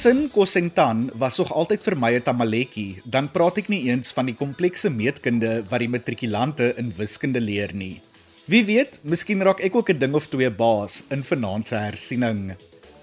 Sin, 0.00 0.30
kos 0.32 0.54
en 0.56 0.70
tan 0.72 1.00
was 1.20 1.36
nog 1.42 1.50
altyd 1.52 1.82
vir 1.84 1.94
my 2.02 2.10
'n 2.16 2.22
tamaletjie. 2.24 3.02
Dan 3.04 3.28
praat 3.28 3.58
ek 3.58 3.68
nie 3.68 3.90
eens 3.92 4.14
van 4.16 4.26
die 4.26 4.34
komplekse 4.34 4.88
meetkunde 4.88 5.64
wat 5.68 5.80
die 5.80 5.88
matrikulante 5.88 6.72
in 6.78 6.88
wiskunde 6.96 7.40
leer 7.40 7.74
nie. 7.74 8.00
Wie 8.46 8.64
weet, 8.64 9.00
miskien 9.02 9.42
raak 9.42 9.60
ek 9.60 9.74
ook 9.74 9.90
'n 9.90 9.98
ding 9.98 10.14
of 10.14 10.26
twee 10.28 10.50
baas 10.50 11.04
in 11.10 11.22
vanaand 11.22 11.68
se 11.68 11.74
hersiening. 11.74 12.56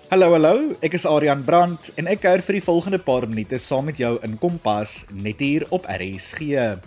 Hallo 0.09 0.31
hallo, 0.31 0.75
ek 0.81 0.93
is 0.93 1.05
Adrian 1.05 1.43
Brandt 1.43 1.91
en 1.97 2.07
ek 2.07 2.21
kuier 2.21 2.41
vir 2.41 2.53
die 2.53 2.65
volgende 2.65 2.99
paar 2.99 3.27
minute 3.27 3.57
saam 3.57 3.85
met 3.85 3.97
jou 3.97 4.17
in 4.23 4.37
Kompas 4.37 5.05
net 5.11 5.39
hier 5.39 5.67
op 5.69 5.85
RSG. 5.85 6.79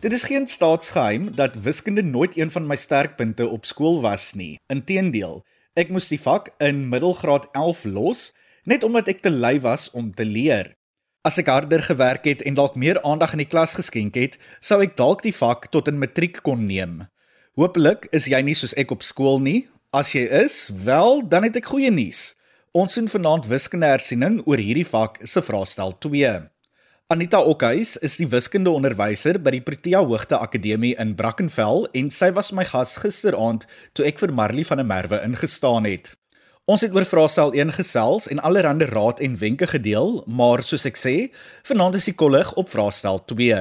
Dit 0.00 0.12
is 0.12 0.24
geen 0.24 0.46
staatsgeheim 0.46 1.36
dat 1.36 1.62
wiskunde 1.62 2.02
nooit 2.02 2.38
een 2.38 2.50
van 2.50 2.66
my 2.66 2.76
sterkpunte 2.76 3.48
op 3.48 3.66
skool 3.66 4.00
was 4.00 4.32
nie. 4.34 4.58
Inteendeel, 4.68 5.44
ek 5.74 5.90
moes 5.90 6.08
die 6.08 6.20
vak 6.20 6.54
in 6.58 6.88
middelgraad 6.88 7.48
11 7.52 7.84
los 7.84 8.32
net 8.66 8.84
omdat 8.84 9.08
ek 9.08 9.22
te 9.24 9.30
lui 9.30 9.56
was 9.64 9.88
om 9.94 10.10
te 10.12 10.26
leer. 10.26 10.74
As 11.26 11.38
ek 11.42 11.48
harder 11.50 11.82
gewerk 11.82 12.26
het 12.28 12.42
en 12.46 12.54
dalk 12.54 12.76
meer 12.78 13.00
aandag 13.02 13.32
in 13.34 13.42
die 13.42 13.50
klas 13.50 13.74
geskenk 13.78 14.18
het, 14.18 14.36
sou 14.60 14.78
ek 14.84 14.98
dalk 14.98 15.24
die 15.26 15.34
vak 15.34 15.70
tot 15.74 15.88
in 15.90 15.98
matriek 16.02 16.42
kon 16.46 16.66
neem. 16.68 17.06
Hoopelik 17.58 18.06
is 18.14 18.28
jy 18.30 18.42
nie 18.46 18.54
soos 18.54 18.76
ek 18.78 18.92
op 18.94 19.06
skool 19.06 19.40
nie. 19.42 19.64
As 19.94 20.12
jy 20.14 20.26
is, 20.44 20.68
wel, 20.84 21.22
dan 21.26 21.46
het 21.46 21.56
ek 21.58 21.70
goeie 21.72 21.90
nuus. 21.94 22.34
Ons 22.76 22.98
doen 22.98 23.08
vanaand 23.08 23.46
wiskunde 23.48 23.88
hersiening 23.88 24.42
oor 24.44 24.60
hierdie 24.60 24.86
vak 24.86 25.22
se 25.24 25.40
vraestel 25.40 25.96
2. 26.04 26.34
Anita 27.08 27.38
Okhuis 27.38 27.94
is 28.04 28.16
die 28.18 28.26
wiskundeonderwyser 28.26 29.38
by 29.38 29.54
die 29.54 29.62
Protea 29.64 30.02
Hoogte 30.02 30.40
Akademie 30.42 30.96
in 31.00 31.14
Brackenfell 31.16 31.86
en 31.94 32.10
sy 32.10 32.32
was 32.34 32.50
my 32.50 32.66
gas 32.66 32.96
gisteraand 32.98 33.64
toe 33.94 34.04
ek 34.10 34.18
vir 34.20 34.34
Marley 34.34 34.66
van 34.66 34.82
der 34.82 34.88
Merwe 34.90 35.22
ingestaan 35.22 35.86
het. 35.86 36.16
Ons 36.66 36.82
het 36.82 36.90
oor 36.90 37.04
vraestel 37.06 37.52
1 37.54 37.68
gesels 37.76 38.24
en 38.26 38.40
allerlei 38.42 38.88
raad 38.90 39.20
en 39.22 39.36
wenke 39.38 39.66
gedeel, 39.70 40.24
maar 40.26 40.64
soos 40.66 40.82
ek 40.88 40.96
sê, 40.98 41.12
vanaand 41.62 41.94
is 41.94 42.08
die 42.10 42.14
kollig 42.18 42.50
op 42.58 42.66
vraestel 42.72 43.20
2. 43.30 43.60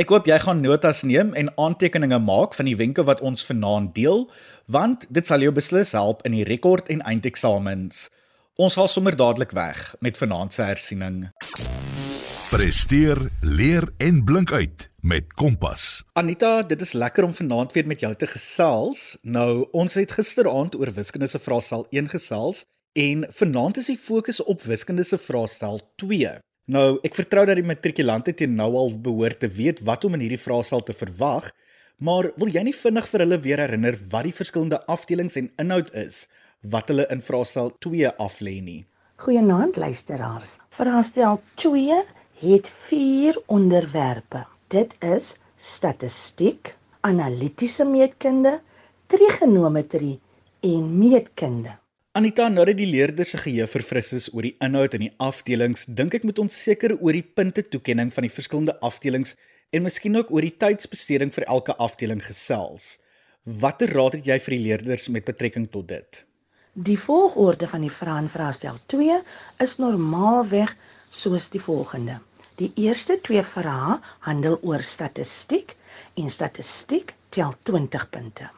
Ek 0.00 0.08
hoop 0.08 0.30
jy 0.30 0.38
gaan 0.40 0.64
notas 0.64 1.02
neem 1.04 1.34
en 1.36 1.52
aantekeninge 1.60 2.22
maak 2.24 2.56
van 2.56 2.70
die 2.70 2.76
wenke 2.80 3.04
wat 3.04 3.20
ons 3.20 3.44
vanaand 3.44 3.92
deel, 3.92 4.24
want 4.64 5.04
dit 5.12 5.28
sal 5.28 5.44
jou 5.44 5.52
beslis 5.52 5.92
help 5.92 6.24
in 6.24 6.32
die 6.38 6.48
rekord 6.48 6.88
en 6.88 7.04
eindeksamens. 7.04 8.08
Ons 8.56 8.80
val 8.80 8.88
sommer 8.88 9.12
dadelik 9.12 9.52
weg 9.52 9.90
met 10.00 10.16
vanaand 10.16 10.56
se 10.56 10.64
hersiening. 10.64 11.26
Presteer, 12.52 13.16
leer 13.40 13.86
en 13.96 14.18
blink 14.28 14.50
uit 14.52 14.90
met 15.00 15.30
Kompas. 15.32 16.02
Anita, 16.12 16.60
dit 16.62 16.82
is 16.84 16.92
lekker 16.92 17.24
om 17.24 17.32
vanaand 17.32 17.72
weer 17.72 17.86
met 17.88 18.04
jou 18.04 18.10
te 18.14 18.28
gesels. 18.28 19.16
Nou, 19.24 19.64
ons 19.72 19.96
het 19.96 20.12
gisteraand 20.12 20.76
oor 20.76 20.92
wiskunde 20.92 21.30
se 21.32 21.40
vraestel 21.40 21.86
1 21.88 22.12
gesels 22.12 22.66
en 22.92 23.24
vanaand 23.38 23.80
is 23.80 23.88
die 23.88 23.96
fokus 23.96 24.42
op 24.44 24.68
wiskunde 24.68 25.08
se 25.08 25.16
vraestel 25.16 25.80
2. 26.04 26.36
Nou, 26.76 26.86
ek 27.00 27.16
vertrou 27.22 27.46
dat 27.48 27.56
die 27.56 27.66
matrikulante 27.72 28.36
teen 28.36 28.52
nou 28.60 28.68
al 28.84 28.98
behoort 29.00 29.40
te 29.40 29.48
weet 29.48 29.80
wat 29.88 30.04
om 30.04 30.20
in 30.20 30.28
hierdie 30.28 30.44
vraestel 30.44 30.84
te 30.84 30.92
verwag, 30.92 31.48
maar 32.04 32.34
wil 32.36 32.52
jy 32.52 32.68
nie 32.68 32.76
vinnig 32.76 33.08
vir 33.08 33.24
hulle 33.24 33.42
weer 33.48 33.64
herinner 33.64 33.96
wat 34.12 34.28
die 34.28 34.38
verskillende 34.44 34.84
afdelings 34.92 35.40
en 35.40 35.54
inhoud 35.56 35.88
is 35.96 36.26
wat 36.60 36.92
hulle 36.92 37.08
in 37.08 37.24
vraestel 37.24 37.72
2 37.80 38.12
aflê 38.20 38.58
nie? 38.60 38.82
Goeienaand 39.24 39.76
luisteraars. 39.80 40.58
Vraestel 40.68 41.40
2 41.54 42.02
het 42.42 42.66
vier 42.88 43.38
onderwerpe. 43.46 44.46
Dit 44.72 44.96
is 44.98 45.36
statistiek, 45.56 46.74
analitiese 47.06 47.84
meetkunde, 47.86 48.56
trigonometrie 49.06 50.18
en 50.60 50.88
meetkunde. 50.98 51.76
Anita, 52.18 52.48
nou 52.48 52.64
dat 52.68 52.76
die 52.76 52.88
leerders 52.90 53.30
se 53.32 53.38
geheue 53.40 53.66
verfris 53.70 54.10
is 54.18 54.26
oor 54.34 54.44
die 54.44 54.56
inhoud 54.60 54.96
en 54.98 55.04
die 55.06 55.12
afdelings, 55.22 55.86
dink 55.86 56.16
ek 56.18 56.26
moet 56.28 56.42
ons 56.42 56.56
seker 56.66 56.96
oor 56.98 57.14
die 57.14 57.24
punte 57.24 57.62
toekenning 57.62 58.10
van 58.12 58.26
die 58.26 58.32
verskillende 58.34 58.74
afdelings 58.84 59.36
en 59.72 59.86
miskien 59.86 60.18
ook 60.18 60.32
oor 60.34 60.44
die 60.44 60.56
tydsbesteding 60.64 61.30
vir 61.32 61.46
elke 61.46 61.76
afdeling 61.78 62.20
gesels. 62.26 62.96
Watter 63.46 63.94
raad 63.94 64.18
het 64.18 64.28
jy 64.28 64.40
vir 64.42 64.56
die 64.56 64.64
leerders 64.66 65.06
met 65.14 65.24
betrekking 65.30 65.70
tot 65.70 65.88
dit? 65.94 66.24
Die 66.74 66.98
volgorde 66.98 67.70
van 67.70 67.86
die 67.86 67.92
vrae 67.92 68.26
in 68.26 68.28
vraestel 68.32 68.82
2 68.92 69.22
is 69.62 69.78
normaalweg 69.78 70.74
soos 71.12 71.48
die 71.54 71.62
volgende. 71.62 72.18
Die 72.62 72.70
eerste 72.78 73.16
twee 73.26 73.42
vrae 73.42 73.94
handel 74.22 74.52
oor 74.70 74.82
statistiek 74.86 75.72
en 76.20 76.28
statistiek 76.30 77.08
tel 77.34 77.56
20 77.66 78.04
punte. 78.12 78.50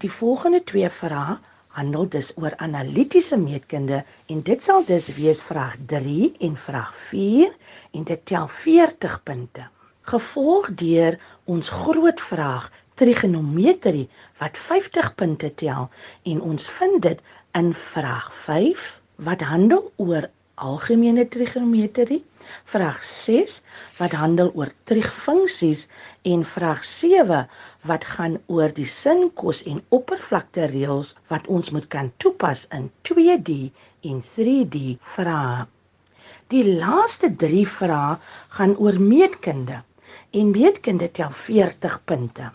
Die 0.00 0.08
volgende 0.08 0.62
twee 0.70 0.88
vrae 1.00 1.34
handel 1.76 2.08
dus 2.14 2.30
oor 2.40 2.56
analitiese 2.66 3.36
meetkunde 3.42 3.98
en 4.32 4.40
dit 4.46 4.64
sal 4.64 4.86
dus 4.88 5.10
wees 5.18 5.42
vraag 5.44 5.76
3 5.92 6.30
en 6.48 6.56
vraag 6.62 6.94
4 7.10 7.52
en 7.98 8.08
dit 8.12 8.24
tel 8.32 8.48
40 8.62 9.18
punte. 9.28 9.68
Gevolg 10.14 10.72
deur 10.84 11.20
ons 11.44 11.68
groot 11.82 12.24
vraag 12.30 12.72
trigonometrie 13.02 14.08
wat 14.40 14.56
50 14.70 15.12
punte 15.20 15.52
tel 15.66 15.90
en 16.32 16.40
ons 16.54 16.70
vind 16.80 17.02
dit 17.10 17.20
in 17.60 17.74
vraag 17.74 18.32
5 18.46 18.88
wat 19.28 19.48
handel 19.52 19.92
oor 19.96 20.32
algemene 20.64 21.24
trigonometrie, 21.28 22.20
vraag 22.72 23.02
6 23.04 23.62
wat 23.98 24.14
handel 24.18 24.50
oor 24.54 24.70
trigfunksies 24.90 25.86
en 26.32 26.44
vraag 26.44 26.84
7 26.84 27.40
wat 27.90 28.04
gaan 28.04 28.38
oor 28.46 28.72
die 28.74 28.88
sinkos 28.90 29.62
en 29.72 29.82
oppervlakte 29.94 30.68
reëls 30.72 31.14
wat 31.32 31.46
ons 31.46 31.70
moet 31.70 31.88
kan 31.94 32.12
toepas 32.16 32.66
in 32.78 32.90
2D 33.08 33.58
en 34.10 34.22
3D 34.34 34.84
vrae. 35.16 35.66
Die 36.52 36.64
laaste 36.64 37.28
3 37.44 37.64
vrae 37.78 38.16
gaan 38.56 38.76
oor 38.76 39.00
meetkunde 39.00 39.82
en 40.30 40.50
meetkunde 40.54 41.10
tel 41.10 41.30
40 41.30 42.00
punte. 42.04 42.52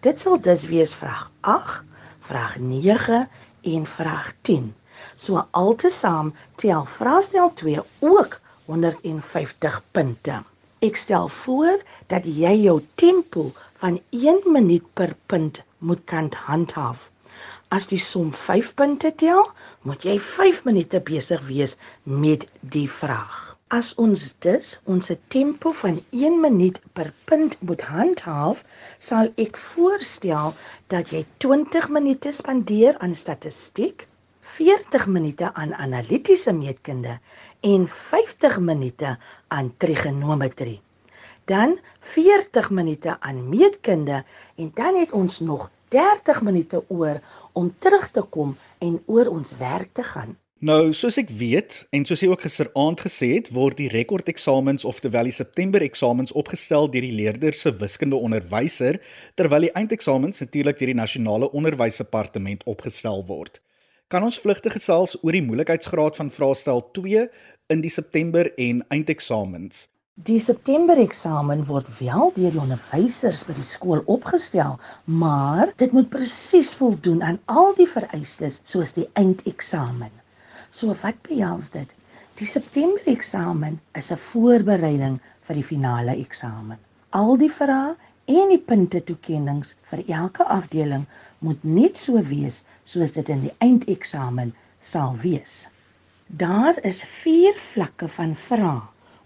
Dit 0.00 0.20
sal 0.20 0.40
dus 0.40 0.66
wees 0.70 0.94
vraag 0.94 1.30
8, 1.40 1.82
vraag 2.30 2.58
9 2.58 3.28
en 3.62 3.86
vraag 3.86 4.34
10. 4.42 4.74
So 5.16 5.46
altesaam 5.50 6.34
tel 6.56 6.84
vraestel 6.98 7.52
2 7.54 7.82
ook 7.98 8.40
150 8.64 9.82
punte. 9.92 10.42
Ek 10.78 10.96
stel 10.96 11.28
voor 11.28 11.80
dat 12.06 12.26
jy 12.26 12.54
jou 12.62 12.78
tempo 12.94 13.50
van 13.82 14.00
1 14.10 14.42
minuut 14.52 14.84
per 14.94 15.16
punt 15.26 15.62
moet 15.78 16.02
kan 16.04 16.32
handhaaf. 16.46 16.98
As 17.76 17.86
die 17.90 18.00
som 18.00 18.32
5 18.32 18.74
punte 18.74 19.10
tel, 19.22 19.42
moet 19.82 20.04
jy 20.08 20.16
5 20.20 20.64
minute 20.68 21.00
besig 21.10 21.42
wees 21.48 21.76
met 22.02 22.46
die 22.60 22.88
vraag. 23.00 23.56
As 23.78 23.90
ons 24.04 24.22
dus 24.44 24.68
ons 24.94 25.10
tempo 25.34 25.72
van 25.82 25.98
1 26.10 26.38
minuut 26.40 26.78
per 26.96 27.12
punt 27.28 27.58
moet 27.60 27.82
handhaaf, 27.90 28.62
sal 29.08 29.28
ek 29.44 29.60
voorstel 29.70 30.54
dat 30.94 31.12
jy 31.12 31.26
20 31.44 31.90
minute 31.98 32.32
spandeer 32.32 32.96
aan 33.04 33.14
statistiek 33.14 34.06
40 34.56 35.06
minute 35.06 35.52
aan 35.54 35.74
analitiese 35.74 36.52
meetkunde 36.52 37.18
en 37.60 37.88
50 37.88 38.58
minute 38.58 39.18
aan 39.48 39.74
trigonometrie. 39.76 40.80
Dan 41.44 41.78
40 42.00 42.70
minute 42.70 43.20
aan 43.20 43.48
meetkunde 43.48 44.24
en 44.56 44.70
dan 44.74 44.96
het 44.96 45.12
ons 45.12 45.40
nog 45.40 45.70
30 45.88 46.42
minute 46.42 46.84
oor 46.88 47.20
om 47.52 47.74
terug 47.78 48.10
te 48.10 48.22
kom 48.22 48.56
en 48.78 49.02
oor 49.06 49.26
ons 49.26 49.52
werk 49.58 49.88
te 49.92 50.02
gaan. 50.02 50.36
Nou, 50.58 50.92
soos 50.92 51.20
ek 51.20 51.30
weet 51.30 51.84
en 51.94 52.02
soos 52.08 52.24
jy 52.24 52.32
ook 52.32 52.42
gisteraand 52.42 53.04
gesê 53.04 53.28
het, 53.36 53.52
word 53.54 53.78
die 53.78 53.92
rekordeksamens 53.92 54.84
oftewel 54.88 55.28
die 55.30 55.36
September 55.36 55.84
eksamens 55.86 56.34
opgestel 56.34 56.90
deur 56.90 57.06
die 57.06 57.14
leerders 57.14 57.62
se 57.62 57.70
wiskunde 57.78 58.18
onderwyser 58.18 58.98
terwyl 59.38 59.68
die 59.68 59.74
eindeksamens 59.78 60.42
natuurlik 60.42 60.80
deur 60.80 60.94
die 60.96 60.98
nasionale 61.04 61.52
onderwysdepartement 61.52 62.66
opgestel 62.66 63.22
word 63.28 63.62
kan 64.08 64.24
ons 64.24 64.40
vlugtig 64.40 64.72
gesels 64.72 65.16
oor 65.20 65.36
die 65.36 65.44
moeilikheidsgraad 65.44 66.16
van 66.16 66.30
vraestel 66.32 66.80
2 66.96 67.24
in 67.74 67.82
die 67.84 67.92
September 67.92 68.48
en 68.56 68.80
eindeksamens. 68.94 69.86
Die 70.28 70.40
September 70.42 70.98
eksamen 70.98 71.60
word 71.68 71.90
wel 72.00 72.32
deur 72.34 72.54
die 72.54 72.62
onderwysers 72.62 73.44
by 73.46 73.54
die 73.54 73.66
skool 73.68 74.00
opgestel, 74.10 74.78
maar 75.04 75.74
dit 75.78 75.92
moet 75.94 76.08
presies 76.10 76.72
voldoen 76.80 77.20
aan 77.22 77.38
al 77.52 77.76
die 77.78 77.86
vereistes 77.86 78.58
soos 78.64 78.96
die 78.96 79.06
eindeksamen. 79.20 80.10
So 80.72 80.96
wat 81.04 81.20
behels 81.28 81.70
dit? 81.76 81.92
Die 82.40 82.48
September 82.48 83.04
eksamen 83.12 83.78
is 83.94 84.10
'n 84.10 84.24
voorbereiding 84.24 85.20
vir 85.46 85.54
die 85.54 85.68
finale 85.70 86.16
eksamen. 86.16 86.78
Al 87.10 87.36
die 87.36 87.52
vrae 87.52 87.94
en 88.28 88.50
die 88.52 88.60
punte 88.70 89.00
toekenninge 89.08 89.74
vir 89.90 90.04
elke 90.20 90.44
afdeling 90.52 91.06
moet 91.44 91.62
net 91.64 92.00
so 92.00 92.20
wees 92.30 92.62
soos 92.84 93.14
dit 93.16 93.28
in 93.32 93.44
die 93.46 93.54
eindeksamen 93.64 94.52
sal 94.80 95.16
wees. 95.22 95.66
Daar 96.26 96.76
is 96.84 97.00
4 97.22 97.56
vlakke 97.70 98.08
van 98.18 98.34
vrae 98.36 98.82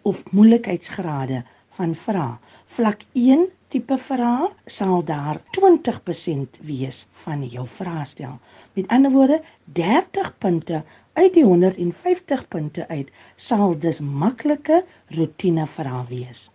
of 0.07 0.23
moeilikheidsgrade 0.31 1.43
van 1.79 1.95
vrae. 1.99 2.37
Vlak 2.77 3.03
1 3.19 3.49
tipe 3.75 3.99
vrae 3.99 4.51
sal 4.71 5.03
daar 5.09 5.41
20% 5.59 6.61
wees 6.69 7.07
van 7.25 7.43
jou 7.43 7.67
vraestel. 7.67 8.39
Met 8.77 8.89
ander 8.89 9.11
woorde, 9.11 9.41
30 9.65 10.31
punte 10.39 10.85
uit 11.19 11.35
die 11.35 11.45
150 11.45 12.47
punte 12.49 12.89
uit 12.89 13.11
sal 13.37 13.75
dus 13.79 14.01
maklike 14.01 14.85
rotine 15.17 15.67
vrae 15.67 16.05
wees. 16.09 16.47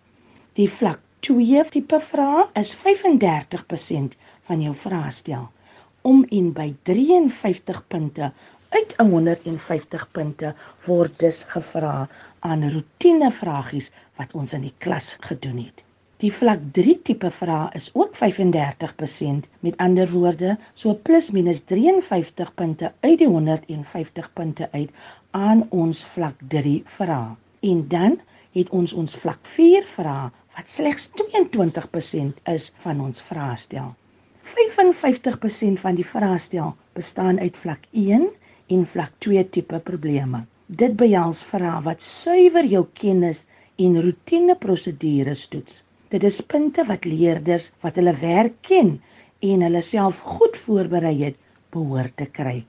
Die 0.56 0.70
vlak 0.70 1.04
2 1.20 1.64
tipe 1.70 1.98
vrae 2.00 2.44
is 2.60 2.76
35% 2.84 4.18
van 4.48 4.60
jou 4.62 4.74
vraestel 4.74 5.48
om 6.02 6.22
en 6.30 6.52
by 6.54 6.68
53 6.88 7.80
punte 7.94 8.30
uit 8.68 8.94
150 9.00 10.04
punte 10.12 10.52
word 10.86 11.18
dus 11.18 11.42
gevra 11.50 12.08
aan 12.50 12.62
rotine 12.70 13.32
vragies 13.32 13.90
wat 14.20 14.32
ons 14.38 14.54
in 14.56 14.66
die 14.68 14.74
klas 14.84 15.16
gedoen 15.26 15.58
het. 15.64 15.82
Die 16.22 16.32
vlak 16.34 16.62
3 16.76 16.94
tipe 17.06 17.30
vrae 17.30 17.68
is 17.78 17.90
ook 17.94 18.16
35%, 18.18 19.44
met 19.66 19.76
ander 19.78 20.10
woorde, 20.10 20.56
so 20.74 20.94
plus 20.94 21.30
minus 21.30 21.62
53 21.70 22.54
punte 22.54 22.92
uit 23.00 23.18
die 23.18 23.28
150 23.30 24.32
punte 24.32 24.68
uit 24.72 24.90
aan 25.30 25.66
ons 25.70 26.04
vlak 26.14 26.40
3 26.54 26.82
vrae. 26.86 27.36
En 27.60 27.84
dan 27.88 28.18
het 28.52 28.68
ons 28.70 28.92
ons 28.92 29.16
vlak 29.22 29.38
4 29.58 29.86
vrae 29.94 30.30
wat 30.58 30.68
slegs 30.68 31.04
22% 31.14 32.38
is 32.50 32.64
van 32.82 33.00
ons 33.00 33.20
vraestel. 33.22 33.92
55% 34.42 35.78
van 35.82 35.94
die 35.94 36.06
vraestel 36.06 36.72
bestaan 36.98 37.38
uit 37.38 37.56
vlak 37.56 37.84
1 37.92 38.24
en 38.74 38.86
vlak 38.92 39.12
2 39.22 39.44
tipe 39.54 39.78
probleme. 39.90 40.40
Dit 40.66 40.96
behels 40.98 41.44
vrae 41.46 41.76
wat 41.84 42.02
suiwer 42.02 42.66
jou 42.66 42.82
kennis 43.00 43.44
en 43.78 44.00
roetine 44.02 44.56
prosedures 44.58 45.46
toets. 45.52 45.84
Dit 46.10 46.26
is 46.26 46.40
punte 46.42 46.82
wat 46.88 47.06
leerders 47.06 47.70
wat 47.84 48.00
hulle 48.00 48.16
werk 48.18 48.58
ken 48.66 48.96
en 49.38 49.62
hulle 49.62 49.84
self 49.84 50.18
goed 50.18 50.58
voorberei 50.64 51.14
het, 51.20 51.38
behoort 51.70 52.16
te 52.18 52.26
kry. 52.26 52.64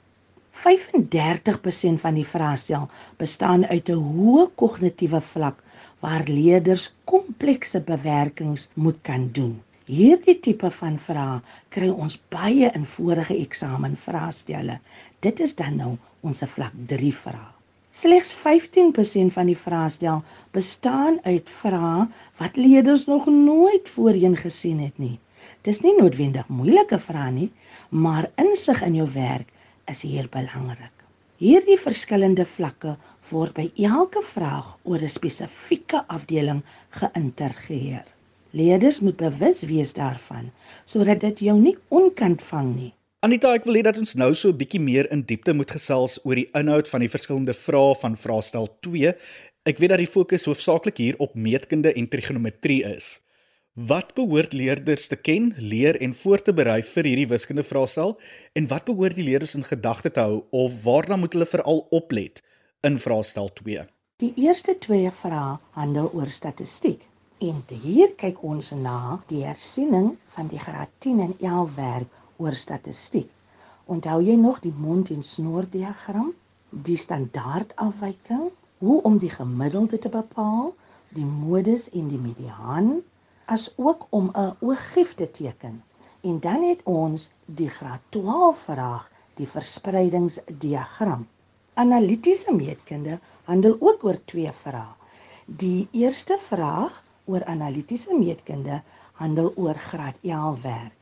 35% 0.62 2.04
van 2.06 2.22
die 2.22 2.28
vraestel 2.36 2.86
bestaan 3.18 3.66
uit 3.66 3.90
'n 3.90 4.04
hoë 4.14 4.50
kognitiewe 4.62 5.22
vlak 5.34 5.64
waar 6.06 6.24
leerders 6.28 6.90
komplekse 7.04 7.82
bewerkings 7.82 8.70
moet 8.74 9.00
kan 9.02 9.30
doen. 9.32 9.56
Hierdie 9.90 10.38
tipe 10.40 10.70
van 10.72 11.00
vrae 11.02 11.40
kry 11.76 11.90
ons 11.90 12.20
baie 12.34 12.68
in 12.78 12.86
vorige 12.86 13.36
eksamen 13.36 13.96
vraestelle. 13.98 14.80
Dit 15.26 15.40
is 15.46 15.56
dan 15.56 15.80
nou 15.82 15.94
ons 16.22 16.44
vlak 16.56 16.76
3 16.92 17.14
vrae. 17.24 17.48
Slegs 17.92 18.36
15% 18.38 19.34
van 19.34 19.50
die 19.50 19.58
vraestel 19.58 20.22
bestaan 20.54 21.18
uit 21.26 21.50
vrae 21.62 22.06
wat 22.38 22.56
leerders 22.56 23.08
nog 23.10 23.26
nooit 23.26 23.90
voorheen 23.90 24.38
gesien 24.38 24.80
het 24.86 25.02
nie. 25.02 25.18
Dis 25.66 25.82
nie 25.82 25.96
noodwendig 25.98 26.48
moeilike 26.48 27.02
vrae 27.02 27.32
nie, 27.34 27.50
maar 27.90 28.30
insig 28.38 28.86
in 28.86 29.02
jou 29.02 29.10
werk 29.18 29.50
is 29.90 30.06
hier 30.06 30.30
belangrik. 30.32 30.99
Hierdie 31.40 31.78
verskillende 31.80 32.44
vlakke 32.44 32.98
word 33.30 33.54
by 33.56 33.70
elke 33.88 34.20
vraag 34.28 34.74
oor 34.84 35.00
'n 35.00 35.10
spesifieke 35.10 36.02
afdeling 36.12 36.60
geïntegreer. 37.00 38.04
Leerders 38.52 39.00
moet 39.00 39.16
bewus 39.16 39.62
wees 39.64 39.94
daarvan 39.94 40.52
sodat 40.86 41.22
dit 41.22 41.40
jou 41.48 41.56
nie 41.56 41.78
onkant 41.88 42.44
vang 42.44 42.76
nie. 42.76 42.94
Anita, 43.24 43.54
ek 43.54 43.64
wil 43.64 43.80
hê 43.80 43.84
dat 43.84 43.98
ons 43.98 44.16
nou 44.16 44.34
so 44.36 44.50
'n 44.50 44.58
bietjie 44.58 44.82
meer 44.82 45.08
in 45.12 45.24
diepte 45.24 45.54
moet 45.54 45.72
gesels 45.72 46.20
oor 46.26 46.36
die 46.36 46.50
inhoud 46.52 46.90
van 46.90 47.00
die 47.00 47.14
verskillende 47.16 47.54
vrae 47.54 47.96
van 47.96 48.16
vraestel 48.18 48.68
2. 48.82 49.16
Ek 49.64 49.78
weet 49.78 49.90
dat 49.90 50.04
die 50.04 50.12
fokus 50.12 50.46
hoofsaaklik 50.46 50.98
hier 50.98 51.16
op 51.20 51.36
meetkunde 51.36 51.94
en 51.94 52.08
trigonometrie 52.08 52.84
is. 52.84 53.22
Wat 53.88 54.10
behoort 54.14 54.52
leerders 54.54 55.08
te 55.08 55.16
ken, 55.16 55.54
leer 55.56 55.96
en 56.02 56.14
voor 56.14 56.42
te 56.44 56.52
berei 56.54 56.82
vir 56.84 57.08
hierdie 57.08 57.28
wiskunde 57.32 57.64
vraestel 57.64 58.10
en 58.60 58.66
wat 58.68 58.84
behoort 58.90 59.16
die 59.16 59.24
leerders 59.24 59.54
in 59.56 59.64
gedagte 59.64 60.10
te 60.12 60.24
hou 60.26 60.40
of 60.52 60.74
waarna 60.84 61.16
moet 61.16 61.38
hulle 61.38 61.46
veral 61.48 61.78
oplet 61.96 62.42
in 62.84 62.98
vraestel 63.00 63.48
2? 63.60 63.86
Die 64.20 64.34
eerste 64.36 64.76
twee 64.84 65.12
vrae 65.22 65.54
handel 65.78 66.10
oor 66.12 66.28
statistiek. 66.28 67.06
En 67.40 67.62
hier 67.86 68.12
kyk 68.20 68.42
ons 68.44 68.74
na 68.76 69.22
die 69.30 69.46
hersiening 69.48 70.10
van 70.36 70.50
die 70.52 70.60
graad 70.60 70.92
10 71.06 71.22
en 71.28 71.36
11 71.40 71.78
werk 71.78 72.18
oor 72.44 72.58
statistiek. 72.60 73.30
Onthou 73.88 74.18
jy 74.20 74.36
nog 74.42 74.60
die 74.66 74.74
mond 74.76 75.14
en 75.16 75.24
snoer 75.24 75.70
diagram, 75.72 76.34
die 76.70 76.98
standaard 77.00 77.72
afwyking, 77.78 78.50
hoe 78.84 79.00
om 79.08 79.22
die 79.24 79.32
gemiddelde 79.32 80.02
te 80.04 80.12
bepaal, 80.12 80.74
die 81.16 81.30
modus 81.48 81.88
en 81.96 82.12
die 82.12 82.20
mediaan, 82.20 83.00
as 83.56 83.64
ook 83.76 84.02
om 84.10 84.26
'n 84.34 84.56
ooggief 84.60 85.14
te 85.16 85.32
teken. 85.32 85.84
En 86.22 86.40
dan 86.40 86.64
het 86.64 86.82
ons 86.84 87.32
die 87.46 87.70
graad 87.70 88.02
12 88.10 88.58
vraag, 88.58 89.12
die 89.34 89.48
verspreidingsdiagram. 89.48 91.28
Analitiese 91.74 92.54
meetkunde 92.54 93.20
handel 93.44 93.76
ook 93.80 94.04
oor 94.04 94.20
twee 94.26 94.52
vrae. 94.52 94.94
Die 95.46 95.88
eerste 95.92 96.38
vraag 96.38 97.04
oor 97.26 97.46
analitiese 97.46 98.18
meetkunde 98.18 98.82
handel 99.14 99.54
oor 99.56 99.76
graad 99.76 100.18
11 100.22 100.62
werk. 100.62 100.98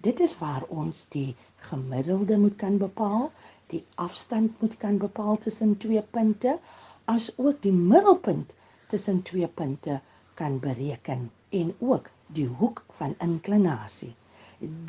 Dit 0.00 0.20
is 0.20 0.38
waar 0.38 0.62
ons 0.68 1.06
die 1.08 1.36
gemiddelde 1.56 2.38
moet 2.38 2.56
kan 2.56 2.78
bepaal, 2.78 3.30
die 3.66 3.84
afstand 3.94 4.60
moet 4.60 4.76
kan 4.76 4.98
bepaal 4.98 5.38
tussen 5.38 5.76
twee 5.76 6.02
punte, 6.02 6.58
as 7.04 7.32
ook 7.36 7.62
die 7.62 7.72
middelpunt 7.72 8.52
tussen 8.86 9.22
twee 9.22 9.48
punte 9.48 10.00
kan 10.34 10.58
bereken 10.58 11.30
en 11.50 11.74
ook 11.78 12.10
die 12.26 12.46
hoek 12.46 12.84
van 12.98 13.14
inklinasie. 13.24 14.14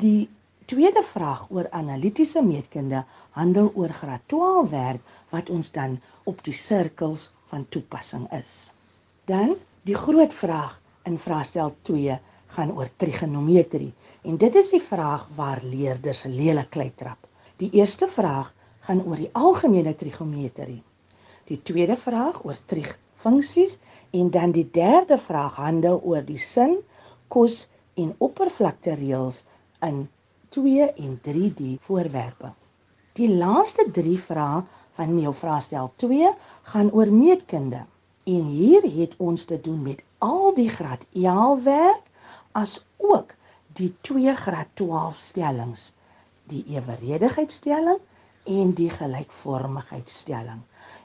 Die 0.00 0.28
tweede 0.70 1.02
vraag 1.02 1.46
oor 1.50 1.66
analitiese 1.70 2.42
meetkunde 2.46 3.04
handel 3.36 3.70
oor 3.74 3.92
graad 3.94 4.22
12 4.26 4.70
werk 4.70 5.14
wat 5.30 5.50
ons 5.50 5.72
dan 5.74 5.98
op 6.24 6.44
die 6.44 6.54
sirkels 6.54 7.30
van 7.50 7.66
toepassing 7.68 8.28
is. 8.36 8.70
Dan 9.24 9.56
die 9.88 9.96
groot 9.98 10.34
vraag 10.34 10.76
in 11.08 11.18
vraestel 11.18 11.74
2 11.82 12.18
gaan 12.54 12.72
oor 12.76 12.90
trigonometrie 12.96 13.92
en 14.22 14.36
dit 14.36 14.54
is 14.54 14.70
die 14.74 14.82
vraag 14.82 15.28
waar 15.36 15.62
leerders 15.62 16.24
lelik 16.28 16.70
klei 16.70 16.90
trap. 16.94 17.26
Die 17.56 17.70
eerste 17.78 18.08
vraag 18.08 18.52
gaan 18.86 19.02
oor 19.06 19.18
die 19.20 19.30
algemene 19.32 19.94
trigonometrie. 19.94 20.82
Die 21.50 21.60
tweede 21.62 21.96
vraag 21.96 22.44
oor 22.44 22.58
trigfunksies 23.20 23.78
en 24.10 24.30
dan 24.30 24.52
die 24.52 24.68
derde 24.72 25.18
vraag 25.18 25.54
handel 25.56 26.00
oor 26.02 26.24
die 26.24 26.38
sin, 26.38 26.78
kos 27.28 27.68
en 27.94 28.14
oppervlakte 28.18 28.94
reëls 28.96 29.44
in 29.84 30.08
2 30.50 30.92
en 30.96 31.20
3D 31.20 31.76
voorwerpe. 31.80 32.52
Die 33.14 33.28
laaste 33.28 33.90
3 33.92 34.18
vrae 34.18 34.62
van 34.96 35.18
jou 35.18 35.34
vraestel 35.34 35.92
2 35.96 36.32
gaan 36.72 36.90
oor 36.92 37.12
meetkunde. 37.12 37.84
En 38.24 38.44
hier 38.44 38.82
het 38.82 39.14
ons 39.18 39.44
te 39.44 39.60
doen 39.60 39.82
met 39.82 40.02
al 40.18 40.54
die 40.54 40.68
graad 40.68 41.04
11 41.12 41.64
werk 41.64 42.02
as 42.52 42.80
ook 42.96 43.34
die 43.78 43.94
twee 44.02 44.34
graad 44.34 44.68
12 44.74 45.16
stellings, 45.16 45.92
die 46.50 46.64
eweredigheidstelling 46.66 47.98
en 48.44 48.74
die 48.74 48.90
gelykvormigheidstelling. 48.90 50.60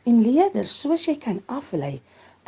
En 0.05 0.21
leerders, 0.21 0.73
soos 0.81 1.05
jy 1.07 1.17
kan 1.21 1.41
aflei, 1.49 1.99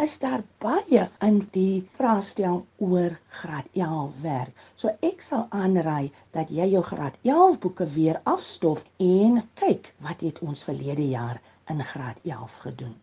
is 0.03 0.20
daar 0.22 0.44
baie 0.62 1.08
in 1.25 1.39
die 1.56 1.82
vraestel 1.98 2.62
oor 2.77 3.15
graad 3.39 3.65
11 3.74 4.13
werk. 4.22 4.53
So 4.77 4.94
ek 5.01 5.24
sal 5.25 5.48
aanraai 5.50 6.12
dat 6.38 6.51
jy 6.53 6.70
jou 6.75 6.84
graad 6.86 7.17
11 7.25 7.58
boeke 7.63 7.88
weer 7.96 8.22
afstof 8.29 8.84
en 9.01 9.41
kyk 9.58 9.89
wat 10.06 10.22
het 10.22 10.41
ons 10.46 10.62
verlede 10.67 11.08
jaar 11.10 11.41
in 11.70 11.82
graad 11.84 12.22
11 12.24 12.60
gedoen. 12.67 12.96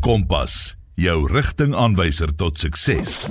Kompas, 0.00 0.74
jou 0.96 1.18
rigtingaanwyser 1.28 2.32
tot 2.36 2.58
sukses. 2.58 3.26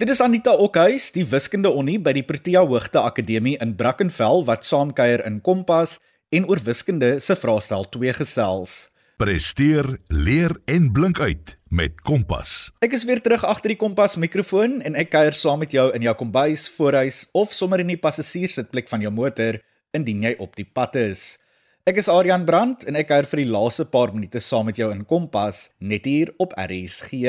Dit 0.00 0.10
is 0.10 0.20
Anita 0.24 0.56
Okhuis, 0.58 1.12
die 1.14 1.22
wiskunde 1.28 1.70
onnie 1.70 1.98
by 2.02 2.16
die 2.16 2.24
Protea 2.26 2.64
Hoogte 2.66 3.04
Akademie 3.04 3.58
in 3.62 3.76
Brackenfell 3.78 4.42
wat 4.48 4.64
saamkuier 4.66 5.22
in 5.28 5.42
Kompas 5.44 6.00
en 6.32 6.46
oor 6.48 6.60
wiskunde 6.64 7.18
se 7.20 7.34
vraestel 7.36 7.84
2 7.92 8.12
gesels. 8.16 8.72
Presteer, 9.20 9.84
leer 10.08 10.54
en 10.64 10.88
blink 10.92 11.20
uit 11.20 11.52
met 11.68 12.00
Kompas. 12.00 12.70
Ek 12.80 12.96
is 12.96 13.04
weer 13.04 13.20
terug 13.20 13.44
agter 13.44 13.74
die 13.74 13.78
Kompas 13.78 14.16
mikrofoon 14.16 14.80
en 14.80 14.96
ek 14.98 15.12
kuier 15.12 15.36
saam 15.36 15.60
met 15.60 15.76
jou 15.76 15.84
in 15.92 16.06
jou 16.06 16.14
kombuis, 16.16 16.64
voorhuis 16.72 17.26
of 17.36 17.52
sommer 17.52 17.84
in 17.84 17.92
die 17.92 18.00
passasierssitplek 18.00 18.88
van 18.88 19.04
jou 19.04 19.12
motor 19.12 19.60
indien 19.92 20.24
jy 20.24 20.32
op 20.40 20.56
die 20.56 20.66
pad 20.66 20.96
is. 21.02 21.36
Ek 21.84 22.00
is 22.00 22.08
Adrian 22.08 22.48
Brandt 22.48 22.88
en 22.88 22.96
ek 22.96 23.10
kuier 23.12 23.28
vir 23.28 23.44
die 23.44 23.52
laaste 23.52 23.84
paar 23.92 24.14
minute 24.16 24.40
saam 24.40 24.70
met 24.70 24.80
jou 24.80 24.88
in 24.94 25.04
Kompas 25.04 25.66
net 25.84 26.08
hier 26.08 26.32
op 26.40 26.56
RSG. 26.56 27.20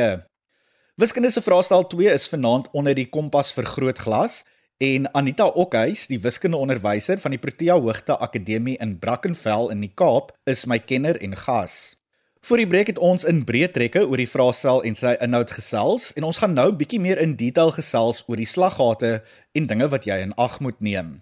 Wiskunde 0.95 1.33
se 1.33 1.43
vraestel 1.43 1.83
2 1.91 2.07
is 2.15 2.31
vanaand 2.31 2.71
onder 2.71 2.95
die 2.95 3.09
Kompas 3.11 3.51
vergrootglas 3.57 4.45
en 4.83 5.05
Anita 5.15 5.45
Okhuis, 5.47 6.07
die 6.11 6.19
wiskundeonderwyser 6.19 7.19
van 7.23 7.31
die 7.31 7.39
Protea 7.39 7.77
Hoogte 7.79 8.17
Akademie 8.19 8.75
in 8.83 8.97
Brackenfell 8.99 9.69
in 9.71 9.83
die 9.83 9.91
Kaap, 9.95 10.33
is 10.49 10.65
my 10.67 10.79
kenner 10.79 11.15
en 11.23 11.35
gas. 11.39 11.95
Voor 12.43 12.59
die 12.59 12.67
breek 12.67 12.89
het 12.91 12.99
ons 12.99 13.23
in 13.23 13.45
breë 13.47 13.69
trekke 13.71 14.01
oor 14.03 14.19
die 14.19 14.27
vraestel 14.27 14.81
en 14.83 14.97
sy 14.99 15.13
inhoud 15.23 15.53
gesels 15.55 16.09
en 16.19 16.27
ons 16.27 16.39
gaan 16.41 16.55
nou 16.57 16.65
bietjie 16.75 16.99
meer 16.99 17.21
in 17.23 17.37
detail 17.39 17.71
gesels 17.71 18.25
oor 18.27 18.41
die 18.41 18.49
slaggate 18.49 19.13
en 19.55 19.69
dinge 19.69 19.87
wat 19.93 20.07
jy 20.09 20.17
in 20.25 20.35
ag 20.35 20.59
moet 20.59 20.81
neem. 20.83 21.13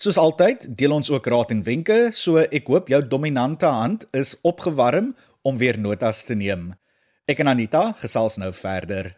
Soos 0.00 0.16
altyd, 0.16 0.64
deel 0.72 0.94
ons 0.96 1.12
ook 1.12 1.28
raad 1.28 1.52
en 1.52 1.60
wenke, 1.66 1.98
so 2.16 2.40
ek 2.40 2.70
hoop 2.72 2.88
jou 2.88 3.02
dominante 3.04 3.68
hand 3.68 4.06
is 4.16 4.38
opgewarm 4.40 5.12
om 5.44 5.60
weer 5.60 5.76
notas 5.76 6.24
te 6.24 6.38
neem. 6.38 6.70
Ek 7.28 7.44
en 7.44 7.52
Anita 7.52 7.90
gesels 8.00 8.40
nou 8.40 8.54
verder. 8.56 9.12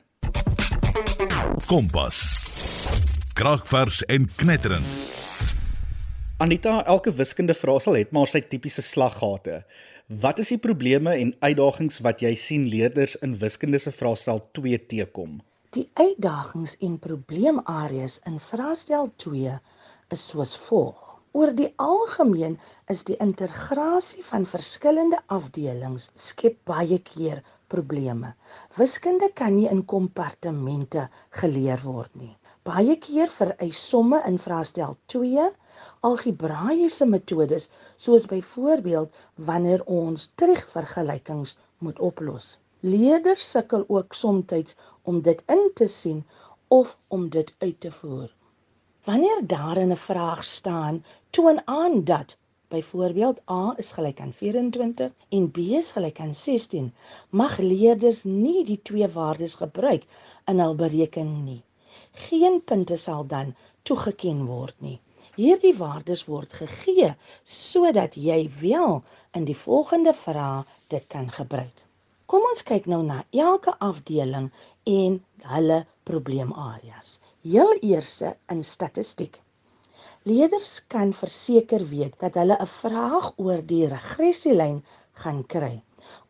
Kompas. 1.71 2.44
Kragvers 3.35 4.05
en 4.07 4.29
knetterend. 4.37 4.85
Anita, 6.39 6.85
elke 6.87 7.11
wiskunde 7.13 7.55
vraestel 7.59 7.97
het 7.99 8.13
maar 8.15 8.29
sy 8.31 8.39
tipiese 8.47 8.83
slaggate. 8.87 9.57
Wat 10.23 10.39
is 10.39 10.53
die 10.53 10.59
probleme 10.63 11.17
en 11.19 11.33
uitdagings 11.41 11.99
wat 12.07 12.23
jy 12.23 12.31
sien 12.39 12.69
leerders 12.71 13.17
in 13.27 13.35
wiskunde 13.41 13.81
se 13.83 13.91
vraestel 13.91 14.39
2 14.55 14.79
teekom? 14.93 15.41
Die 15.75 15.89
uitdagings 15.99 16.77
en 16.79 16.95
probleemareas 17.03 18.21
in 18.31 18.39
vraestel 18.39 19.11
2 19.25 19.57
is 20.15 20.29
soos 20.31 20.55
volg. 20.69 21.19
Oor 21.35 21.51
die 21.59 21.73
algemeen 21.83 22.55
is 22.87 23.03
die 23.11 23.19
integrasie 23.19 24.23
van 24.31 24.47
verskillende 24.47 25.19
afdelings 25.27 26.13
skep 26.15 26.63
baie 26.71 27.03
keer 27.03 27.43
probleme. 27.67 28.37
Wiskunde 28.79 29.33
kan 29.35 29.59
nie 29.59 29.67
in 29.67 29.83
kompartemente 29.83 31.09
geleer 31.43 31.83
word 31.83 32.15
nie. 32.15 32.37
Baie 32.69 32.95
keer 32.97 33.29
vereis 33.29 33.81
somme 33.91 34.19
in 34.27 34.39
vraestel 34.43 34.95
2 35.13 35.43
algebraïese 36.09 37.07
metodes 37.15 37.67
soos 38.05 38.25
byvoorbeeld 38.31 39.19
wanneer 39.49 39.83
ons 39.97 40.31
terugvergelykings 40.43 41.53
moet 41.79 41.99
oplos. 42.09 42.47
Leerders 42.81 43.51
sukkel 43.51 43.85
ook 43.89 44.17
soms 44.21 44.77
om 45.03 45.21
dit 45.27 45.43
in 45.57 45.71
te 45.75 45.87
sien 45.97 46.25
of 46.69 46.97
om 47.09 47.29
dit 47.29 47.53
uit 47.59 47.81
te 47.81 47.91
voer. 47.99 48.33
Wanneer 49.05 49.45
daar 49.47 49.83
in 49.85 49.93
'n 49.93 50.05
vraag 50.07 50.45
staan, 50.45 51.05
toon 51.31 51.61
aan 51.65 52.05
dat 52.05 52.37
byvoorbeeld 52.69 53.41
A 53.51 53.75
is 53.77 53.93
gelyk 53.93 54.21
aan 54.21 54.33
24 54.33 55.13
en 55.29 55.51
B 55.51 55.57
is 55.57 55.91
gelyk 55.91 56.21
aan 56.21 56.35
16, 56.35 56.95
mag 57.31 57.59
leerders 57.59 58.25
nie 58.25 58.65
die 58.65 58.81
twee 58.83 59.09
waardes 59.09 59.55
gebruik 59.55 60.05
in 60.47 60.59
hul 60.59 60.75
berekening 60.75 61.45
nie. 61.45 61.63
Geen 62.15 62.61
punte 62.65 62.97
sal 62.97 63.27
dan 63.27 63.55
toegeken 63.83 64.47
word 64.47 64.75
nie. 64.79 65.01
Hierdie 65.35 65.75
waardes 65.75 66.25
word 66.31 66.53
gegee 66.55 67.11
sodat 67.45 68.15
jy 68.15 68.45
wel 68.61 69.01
in 69.35 69.49
die 69.49 69.57
volgende 69.59 70.15
vraag 70.15 70.69
dit 70.95 71.07
kan 71.11 71.27
gebruik. 71.31 71.75
Kom 72.31 72.47
ons 72.51 72.63
kyk 72.63 72.87
nou 72.87 73.03
na 73.03 73.25
elke 73.31 73.75
afdeling 73.83 74.53
en 74.89 75.19
hulle 75.55 75.81
probleemareas. 76.09 77.19
Heel 77.43 77.75
eerste 77.83 78.37
in 78.49 78.63
statistiek. 78.65 79.41
Leerders 80.25 80.79
kan 80.89 81.13
verseker 81.13 81.83
weet 81.91 82.15
dat 82.23 82.39
hulle 82.41 82.57
'n 82.61 82.71
vraag 82.77 83.33
oor 83.37 83.61
die 83.73 83.87
regressielyn 83.89 84.85
gaan 85.13 85.43
kry. 85.47 85.83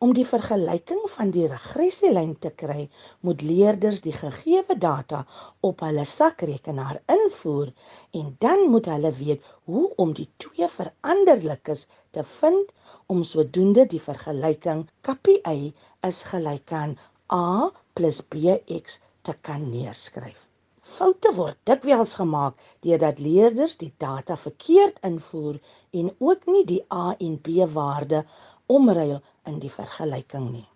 Om 0.03 0.11
die 0.13 0.25
vergelyking 0.27 1.03
van 1.13 1.29
die 1.31 1.45
regressielyn 1.47 2.33
te 2.43 2.49
kry, 2.51 2.89
moet 3.23 3.41
leerders 3.41 4.01
die 4.03 4.13
gegeewe 4.15 4.75
data 4.77 5.21
op 5.63 5.83
hulle 5.85 6.03
sakrekenaar 6.05 6.99
invoer 7.11 7.71
en 8.19 8.35
dan 8.43 8.65
moet 8.73 8.89
hulle 8.91 9.11
weet 9.19 9.45
hoe 9.71 9.87
om 9.95 10.11
die 10.17 10.27
twee 10.43 10.67
veranderlikes 10.67 11.87
te 12.11 12.23
vind 12.35 12.73
om 13.07 13.23
sodoende 13.23 13.85
die 13.87 14.01
vergelyking 14.01 14.83
KPI 15.07 15.71
is 16.09 16.23
gelyk 16.31 16.73
aan 16.73 16.97
A 17.31 17.71
+ 17.95 18.31
BX 18.31 18.99
te 19.23 19.33
kan 19.41 19.69
neerskryf. 19.69 20.41
Foute 20.85 21.31
word 21.33 21.57
dikwels 21.65 22.13
gemaak 22.19 22.59
deurdat 22.85 23.17
leerders 23.19 23.77
die 23.79 23.93
data 23.97 24.35
verkeerd 24.37 24.99
invoer 25.07 25.57
en 25.91 26.11
ook 26.19 26.45
nie 26.45 26.65
die 26.65 26.83
A 26.93 27.15
en 27.17 27.39
B 27.41 27.65
waarde 27.73 28.25
omruil 28.67 29.21
in 29.49 29.59
die 29.59 29.71
vergelyking 29.71 30.51
nie. 30.51 30.67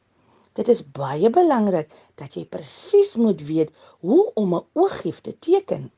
Dit 0.57 0.69
is 0.73 0.81
baie 0.83 1.29
belangrik 1.29 1.91
dat 2.19 2.35
jy 2.35 2.43
presies 2.45 3.15
moet 3.15 3.41
weet 3.47 3.69
hoe 4.01 4.31
om 4.41 4.55
'n 4.55 4.65
oogief 4.73 5.21
te 5.21 5.33
teken. 5.39 5.91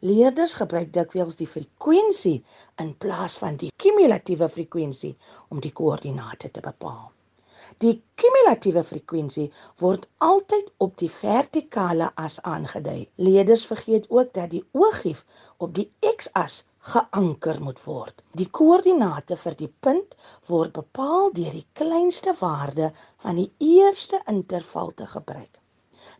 Leerders 0.00 0.54
gebruik 0.60 0.92
dikwels 0.92 1.36
die 1.36 1.48
frekwensie 1.54 2.44
in 2.82 2.96
plaas 2.96 3.38
van 3.38 3.56
die 3.56 3.72
kumulatiewe 3.76 4.48
frekwensie 4.48 5.16
om 5.48 5.60
die 5.60 5.72
koördinate 5.72 6.50
te 6.50 6.60
bepaal. 6.60 7.10
Die 7.82 8.02
kumulatiewe 8.20 8.84
frekwensie 8.84 9.52
word 9.82 10.06
altyd 10.18 10.70
op 10.86 10.98
die 10.98 11.10
vertikale 11.10 12.10
as 12.14 12.40
aangedui. 12.42 13.08
Leerders 13.16 13.66
vergeet 13.66 14.06
ook 14.08 14.32
dat 14.34 14.50
die 14.50 14.64
oogief 14.72 15.24
op 15.56 15.74
die 15.74 15.90
x-as 16.16 16.64
geanker 16.84 17.62
moet 17.64 17.80
word. 17.86 18.20
Die 18.36 18.48
koördinate 18.52 19.38
vir 19.40 19.54
die 19.56 19.70
punt 19.86 20.14
word 20.50 20.74
bepaal 20.76 21.30
deur 21.32 21.54
die 21.56 21.66
kleinste 21.78 22.34
waarde 22.40 22.90
van 23.24 23.40
die 23.40 23.50
eerste 23.64 24.20
interval 24.28 24.92
te 24.98 25.06
gebruik. 25.08 25.60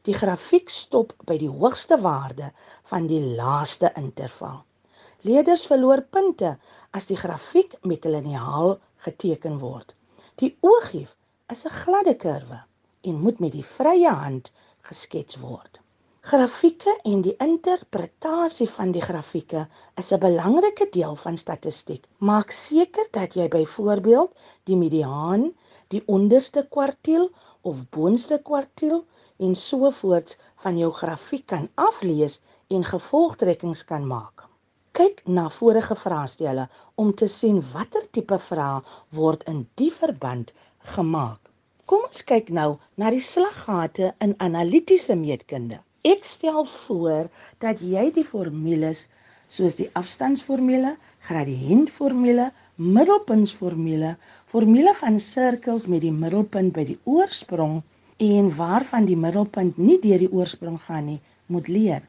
Die 0.09 0.17
grafiek 0.17 0.73
stop 0.73 1.13
by 1.29 1.37
die 1.41 1.51
hoogste 1.53 1.99
waarde 2.01 2.51
van 2.91 3.09
die 3.09 3.21
laaste 3.37 3.93
interval. 4.01 4.63
Leerders 5.25 5.67
verloor 5.69 6.05
punte 6.13 6.57
as 6.97 7.09
die 7.13 7.21
grafiek 7.21 7.77
met 7.83 8.05
'n 8.07 8.17
liniaal 8.17 8.79
geteken 9.05 9.59
word. 9.61 9.95
Die 10.41 10.57
oogief 10.61 11.17
is 11.53 11.65
'n 11.65 11.77
gladde 11.85 12.17
kurwe 12.17 12.65
en 13.03 13.21
moet 13.21 13.41
met 13.41 13.53
die 13.53 13.69
vrye 13.77 14.11
hand 14.11 14.53
geskets 14.81 15.37
word. 15.37 15.84
Grafieke 16.25 16.89
en 17.05 17.21
die 17.21 17.35
interpretasie 17.45 18.65
van 18.73 18.95
die 18.95 19.03
grafieke 19.05 19.67
is 20.01 20.13
'n 20.17 20.19
belangrike 20.23 20.87
deel 20.95 21.17
van 21.25 21.37
statistiek. 21.37 22.07
Maak 22.19 22.51
seker 22.51 23.09
dat 23.11 23.35
jy 23.35 23.49
byvoorbeeld 23.49 24.33
die 24.65 24.77
mediaan, 24.77 25.53
die 25.89 26.03
onderste 26.07 26.67
kwartiel 26.71 27.29
of 27.61 27.85
boonste 27.91 28.41
kwartiel 28.43 29.05
en 29.37 29.55
sovoorts 29.55 30.39
van 30.57 30.79
jou 30.79 30.91
grafiek 30.93 31.47
kan 31.47 31.69
aflees 31.75 32.41
en 32.69 32.85
gevolgtrekkings 32.85 33.85
kan 33.85 34.07
maak. 34.07 34.49
Kyk 34.93 35.23
na 35.27 35.49
vorige 35.51 35.95
vraestelle 35.95 36.69
om 36.95 37.15
te 37.15 37.29
sien 37.29 37.65
watter 37.73 38.11
tipe 38.11 38.39
vrae 38.39 38.83
word 39.11 39.43
in 39.43 39.69
die 39.75 39.93
verband 39.93 40.53
gemaak. 40.79 41.41
Kom 41.85 42.01
ons 42.05 42.25
kyk 42.25 42.49
nou 42.49 42.79
na 42.95 43.11
die 43.11 43.21
slaggate 43.21 44.15
in 44.19 44.35
analitiese 44.39 45.15
meetkunde. 45.15 45.85
Ek 46.05 46.27
stel 46.29 46.67
voor 46.69 47.31
dat 47.65 47.79
jy 47.81 48.11
die 48.13 48.27
formules 48.29 49.07
soos 49.49 49.79
die 49.79 49.87
afstandsformule, 49.97 50.91
gradiëntformule, 51.25 52.51
middelpuntsformule, 52.77 54.11
formule 54.53 54.93
van 54.99 55.17
sirkels 55.27 55.87
met 55.89 56.03
die 56.05 56.13
middelpunt 56.13 56.75
by 56.77 56.85
die 56.91 56.99
oorsprong 57.09 57.79
en 58.27 58.51
waarvan 58.59 59.09
die 59.09 59.17
middelpunt 59.17 59.81
nie 59.81 59.97
deur 60.03 60.21
die 60.21 60.29
oorsprong 60.29 60.77
gaan 60.85 61.09
nie, 61.09 61.21
moet 61.49 61.71
leer. 61.73 62.05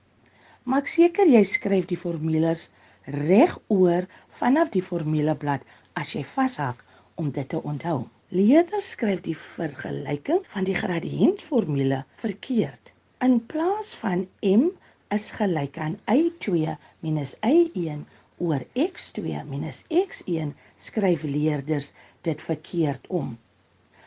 Maak 0.67 0.91
seker 0.91 1.31
jy 1.31 1.45
skryf 1.47 1.87
die 1.87 1.99
formules 2.01 2.67
regoor 3.15 4.09
vanaf 4.41 4.73
die 4.75 4.83
formuleblad 4.83 5.63
as 5.95 6.11
jy 6.17 6.25
vashak 6.35 6.83
om 7.15 7.31
dit 7.31 7.47
te 7.47 7.63
onthou. 7.63 8.01
Leerders 8.35 8.91
skryf 8.97 9.23
die 9.23 9.37
vergelyking 9.39 10.43
van 10.51 10.67
die 10.67 10.75
gradiëntformule 10.75 12.03
verkeerd. 12.19 12.84
In 13.23 13.45
plaas 13.45 13.93
van 13.95 14.27
m 14.41 14.63
is 15.07 15.29
gelyk 15.31 15.77
aan 15.77 15.99
y2 16.11 16.75
minus 16.99 17.35
y1 17.47 18.01
oor 18.37 18.65
x2 18.75 19.43
minus 19.47 19.85
x1 19.87 20.51
skryf 20.77 21.23
leerders 21.23 21.93
dit 22.27 22.41
verkeerd 22.41 23.07
om. 23.07 23.37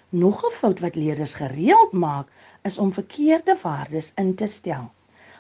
Nog 0.09 0.45
'n 0.45 0.53
fout 0.53 0.81
wat 0.81 0.95
leerders 0.95 1.35
gereeld 1.35 1.93
maak 1.93 2.29
is 2.63 2.79
om 2.79 2.93
verkeerde 2.93 3.57
waardes 3.63 4.13
in 4.17 4.35
te 4.35 4.47
stel. 4.47 4.91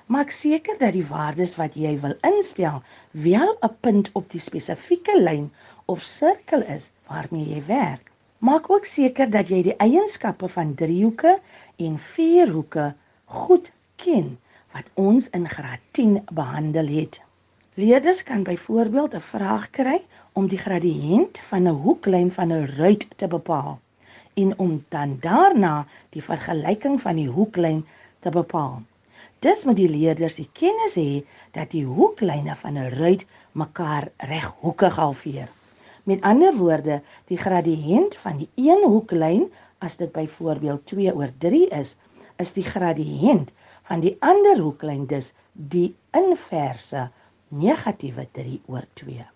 Maak 0.06 0.30
seker 0.30 0.78
dat 0.78 0.92
die 0.92 1.06
waardes 1.06 1.56
wat 1.56 1.74
jy 1.74 2.00
wil 2.00 2.16
instel 2.20 2.82
wel 3.10 3.56
'n 3.60 3.76
punt 3.80 4.10
op 4.12 4.30
die 4.30 4.40
spesifieke 4.40 5.20
lyn 5.20 5.52
of 5.84 6.02
sirkel 6.02 6.62
is 6.62 6.92
waarmee 7.06 7.48
jy 7.48 7.62
werk. 7.66 8.10
Maak 8.38 8.70
ook 8.70 8.84
seker 8.84 9.30
dat 9.30 9.48
jy 9.48 9.62
die 9.62 9.76
eienskappe 9.76 10.48
van 10.48 10.74
driehoeke 10.74 11.40
en 11.76 11.98
vierhoeke 11.98 12.94
goed 13.28 13.72
ken 13.96 14.38
wat 14.72 14.88
ons 14.94 15.28
in 15.36 15.48
graad 15.48 15.80
10 15.90 16.22
behandel 16.32 16.86
het. 16.86 17.20
Leerders 17.74 18.22
kan 18.22 18.42
byvoorbeeld 18.42 19.14
'n 19.14 19.20
vraag 19.20 19.70
kry 19.70 20.00
om 20.32 20.46
die 20.46 20.58
gradiënt 20.58 21.38
van 21.50 21.62
'n 21.62 21.80
hoeklyn 21.84 22.32
van 22.32 22.52
'n 22.52 22.66
ruit 22.76 23.06
te 23.16 23.28
bepaal 23.28 23.80
en 24.34 24.58
om 24.58 24.84
dan 24.88 25.16
daarna 25.20 25.86
die 26.10 26.22
vergelyking 26.22 27.00
van 27.00 27.16
die 27.16 27.28
hoeklyn 27.28 27.86
te 28.18 28.30
bepaal. 28.30 28.82
Dis 29.38 29.64
moet 29.64 29.76
die 29.76 29.90
leerders 29.90 30.34
die 30.34 30.48
kennis 30.52 30.94
hê 30.98 31.24
dat 31.52 31.70
die 31.70 31.84
hoeklyne 31.84 32.56
van 32.56 32.78
'n 32.78 32.90
ruit 32.90 33.26
mekaar 33.52 34.08
reghoekig 34.16 34.94
halveer. 34.96 35.48
Met 36.02 36.20
ander 36.20 36.54
woorde, 36.56 37.02
die 37.24 37.36
gradiënt 37.36 38.16
van 38.16 38.36
die 38.36 38.48
een 38.54 38.82
hoeklyn 38.84 39.52
as 39.78 39.96
dit 39.96 40.12
byvoorbeeld 40.12 40.86
2 40.86 41.14
oor 41.14 41.32
3 41.38 41.68
is, 41.68 41.96
is 42.42 42.52
die 42.56 42.66
gradiënt 42.66 43.50
van 43.88 44.02
die 44.04 44.14
ander 44.24 44.60
hoeklyn 44.62 45.06
dus 45.10 45.32
die 45.52 45.94
inverse 46.16 47.08
negatiewe 47.48 48.28
3 48.36 48.60
oor 48.66 48.86
2. 49.00 49.26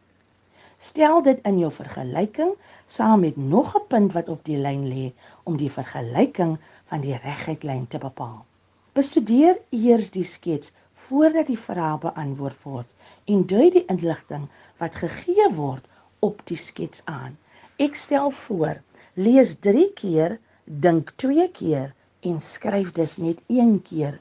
Stel 0.83 1.23
dit 1.23 1.43
in 1.47 1.59
jou 1.63 1.71
vergelyking 1.73 2.55
saam 2.87 3.21
met 3.25 3.37
nog 3.37 3.75
'n 3.79 3.87
punt 3.89 4.13
wat 4.13 4.29
op 4.29 4.45
die 4.45 4.59
lyn 4.59 4.87
lê 4.95 5.13
om 5.43 5.57
die 5.57 5.71
vergelyking 5.71 6.59
van 6.91 7.01
die 7.01 7.17
reguit 7.17 7.63
lyn 7.63 7.87
te 7.87 7.99
bepaal. 7.99 8.45
Bestudeer 8.93 9.59
eers 9.71 10.11
die 10.11 10.25
skets 10.25 10.73
voordat 10.93 11.47
die 11.47 11.59
vrae 11.59 11.99
beantwoord 11.99 12.63
word 12.63 12.89
en 13.25 13.47
dui 13.47 13.71
die 13.71 13.85
inligting 13.95 14.49
wat 14.79 14.99
gegee 15.05 15.49
word 15.55 15.87
op 16.21 16.43
die 16.47 16.59
skets 16.59 17.03
aan. 17.05 17.39
Ek 17.79 17.97
stel 17.97 18.31
voor, 18.31 18.83
lees 19.15 19.55
3 19.59 19.93
keer, 19.93 20.39
dink 20.65 21.13
2 21.17 21.49
keer 21.51 21.95
en 22.23 22.41
skryf 22.41 22.93
dus 22.93 23.17
net 23.17 23.41
1 23.47 23.83
keer. 23.83 24.21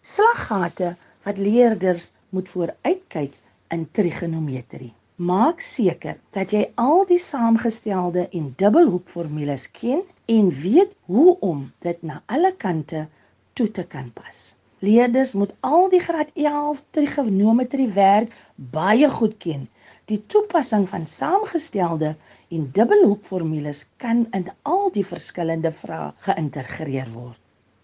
Slaggate 0.00 0.96
wat 1.24 1.38
leerders 1.38 2.12
moet 2.28 2.48
vooruitkyk 2.48 3.34
in 3.68 3.88
trigonometrie. 3.92 4.92
Maak 5.20 5.60
seker 5.60 6.16
dat 6.32 6.52
jy 6.54 6.62
al 6.80 7.04
die 7.08 7.20
saamgestelde 7.20 8.26
en 8.28 8.52
dubbelhoekformules 8.56 9.66
ken 9.76 10.00
en 10.32 10.48
weet 10.62 10.94
hoe 11.10 11.36
om 11.44 11.66
dit 11.84 12.02
na 12.02 12.22
alle 12.26 12.54
kante 12.56 13.06
toe 13.52 13.68
te 13.70 13.84
kan 13.84 14.08
pas. 14.16 14.54
Leerders 14.80 15.34
moet 15.36 15.52
al 15.60 15.90
die 15.92 16.00
graad 16.00 16.30
11 16.34 16.80
trigonometrie 16.96 17.90
werk 17.92 18.32
baie 18.56 19.08
goed 19.12 19.36
ken. 19.44 19.68
Die 20.10 20.24
toepassing 20.26 20.88
van 20.90 21.04
saamgestelde 21.06 22.08
en 22.56 22.62
dubbelhoekformules 22.74 23.84
kan 24.02 24.24
in 24.34 24.48
al 24.66 24.88
die 24.90 25.04
verskillende 25.06 25.70
vrae 25.70 26.08
geïntegreer 26.24 27.12
word. 27.12 27.36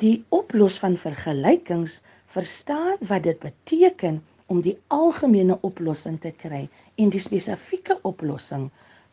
Die 0.02 0.24
oplos 0.34 0.78
van 0.82 0.96
vergelykings 0.98 2.00
verstaan 2.36 2.96
wat 3.10 3.22
dit 3.28 3.38
beteken 3.44 4.18
om 4.50 4.58
die 4.64 4.74
algemene 4.96 5.58
oplossing 5.68 6.16
te 6.24 6.32
kry 6.40 6.64
en 6.98 7.12
die 7.14 7.22
spesifieke 7.22 8.00
oplossing 8.10 8.64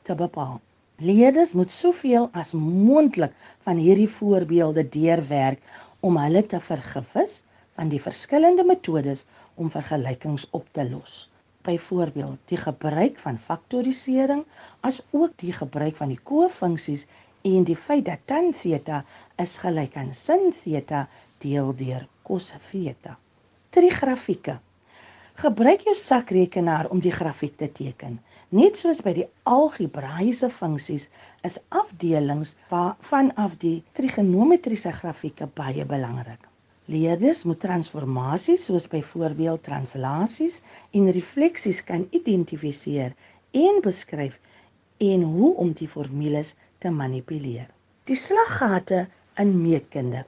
te 0.09 0.15
bepaal. 0.17 0.57
Leerders 0.97 1.53
moet 1.53 1.75
soveel 1.75 2.31
as 2.33 2.55
moontlik 2.57 3.35
van 3.67 3.77
hierdie 3.77 4.09
voorbeelde 4.09 4.87
deurwerk 4.95 5.61
om 6.01 6.17
hulle 6.17 6.41
te 6.49 6.63
vergewis 6.71 7.43
van 7.77 7.93
die 7.93 8.01
verskillende 8.01 8.65
metodes 8.73 9.27
om 9.53 9.69
vergelykings 9.69 10.47
op 10.49 10.65
te 10.73 10.87
los 10.89 11.27
byvoorbeeld 11.63 12.39
die 12.51 12.57
gebruik 12.57 13.19
van 13.19 13.37
faktorisering 13.37 14.43
as 14.81 15.01
ook 15.11 15.37
die 15.41 15.53
gebruik 15.53 15.95
van 15.95 16.11
die 16.13 16.19
kofunksies 16.23 17.07
en 17.43 17.63
die 17.67 17.77
feit 17.77 18.05
dat 18.05 18.23
tan 18.25 18.51
theta 18.55 19.03
is 19.41 19.57
gelyk 19.63 19.97
aan 19.99 20.13
sin 20.15 20.51
theta 20.63 21.07
deel 21.43 21.73
deur 21.75 22.07
cos 22.23 22.53
theta. 22.69 23.17
Trigrafieke. 23.69 24.59
Gebruik 25.41 25.81
jou 25.87 25.95
sakrekenaar 25.97 26.91
om 26.93 27.01
die 27.01 27.11
grafiek 27.11 27.57
te 27.57 27.71
teken. 27.71 28.19
Net 28.53 28.77
soos 28.77 29.01
by 29.01 29.15
die 29.17 29.27
algebraïese 29.49 30.51
funksies 30.53 31.09
is 31.41 31.57
afdelings 31.73 32.53
vanaf 32.69 33.57
die 33.63 33.79
trigonometriese 33.97 34.93
grafieke 34.93 35.49
baie 35.57 35.85
belangrik. 35.89 36.52
Leerders 36.91 37.45
moet 37.47 37.61
transformasies 37.63 38.65
soos 38.67 38.89
byvoorbeeld 38.91 39.63
translasies 39.63 40.61
en 40.91 41.11
refleksies 41.15 41.79
kan 41.87 42.07
identifiseer 42.11 43.13
en 43.55 43.79
beskryf 43.85 44.35
en 44.97 45.23
hoe 45.23 45.53
om 45.63 45.71
die 45.71 45.87
formules 45.87 46.55
te 46.83 46.91
manipuleer. 46.91 47.69
Die 48.03 48.19
slaggate 48.19 49.05
in 49.39 49.55
meetkunde. 49.61 50.25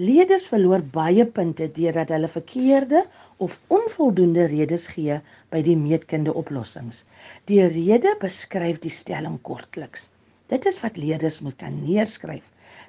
Leerders 0.00 0.46
verloor 0.48 0.80
baie 0.80 1.26
punte 1.26 1.68
deurdat 1.76 2.14
hulle 2.14 2.30
verkeerde 2.32 3.02
of 3.44 3.58
onvoldoende 3.68 4.46
redes 4.48 4.86
gee 4.94 5.18
by 5.52 5.60
die 5.66 5.76
meetkunde 5.76 6.32
oplossings. 6.32 7.02
Die 7.50 7.60
rede 7.68 8.14
beskryf 8.22 8.80
die 8.80 8.94
stelling 8.94 9.36
kortliks. 9.42 10.08
Dit 10.48 10.64
is 10.70 10.80
wat 10.80 10.96
leerders 10.96 11.42
moet 11.44 11.58
kan 11.60 11.82
neerskryf. 11.82 12.46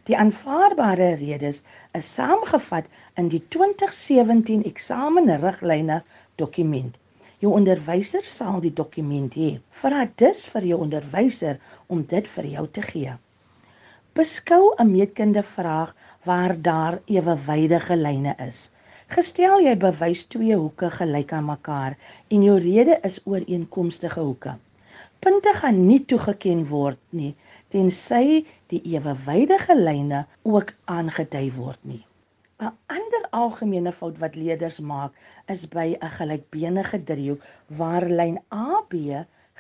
Die 0.10 0.17
aanvaarbare 0.17 1.08
redes 1.19 1.58
is 1.98 2.08
saamgevat 2.15 2.88
in 3.22 3.28
die 3.30 3.41
2017 3.56 4.63
eksamenriglyne 4.65 6.00
dokument. 6.41 6.95
Jou 7.43 7.52
onderwyser 7.54 8.26
sal 8.26 8.58
die 8.63 8.72
dokument 8.80 9.36
hê. 9.38 9.52
Vra 9.82 10.08
dus 10.22 10.39
vir 10.54 10.65
jou 10.72 10.80
onderwyser 10.86 11.60
om 11.93 12.02
dit 12.13 12.32
vir 12.36 12.48
jou 12.56 12.63
te 12.78 12.86
gee. 12.88 13.13
Beskou 14.17 14.74
'n 14.80 14.89
meetkunde 14.95 15.43
vraag 15.52 15.93
waar 16.26 16.56
daar 16.69 16.98
ewewydige 17.06 17.95
lyne 17.95 18.34
is. 18.48 18.72
Gestel 19.13 19.62
jy 19.67 19.76
bewys 19.78 20.26
twee 20.26 20.58
hoeke 20.58 20.89
gelyk 20.89 21.34
aan 21.34 21.45
mekaar 21.52 21.98
en 22.30 22.43
jou 22.50 22.58
rede 22.58 22.98
is 23.04 23.22
ooreenkomstige 23.26 24.19
hoeke. 24.19 24.58
Punte 25.19 25.54
gaan 25.54 25.86
nie 25.86 26.02
toegeken 26.06 26.65
word 26.67 27.00
nie 27.10 27.36
tensy 27.73 28.45
die 28.73 28.82
ewewydige 28.95 29.75
lyne 29.77 30.25
ook 30.43 30.73
aangedui 30.86 31.49
word 31.58 31.84
nie. 31.84 32.03
'n 32.60 32.71
Ander 32.95 33.25
algemene 33.41 33.91
fout 33.97 34.17
wat 34.21 34.36
leerders 34.36 34.79
maak 34.91 35.13
is 35.53 35.62
by 35.75 35.86
'n 35.97 36.13
gelykbenige 36.17 36.99
driehoek 37.12 37.45
waar 37.82 38.05
lyn 38.19 38.39
AB 38.49 38.93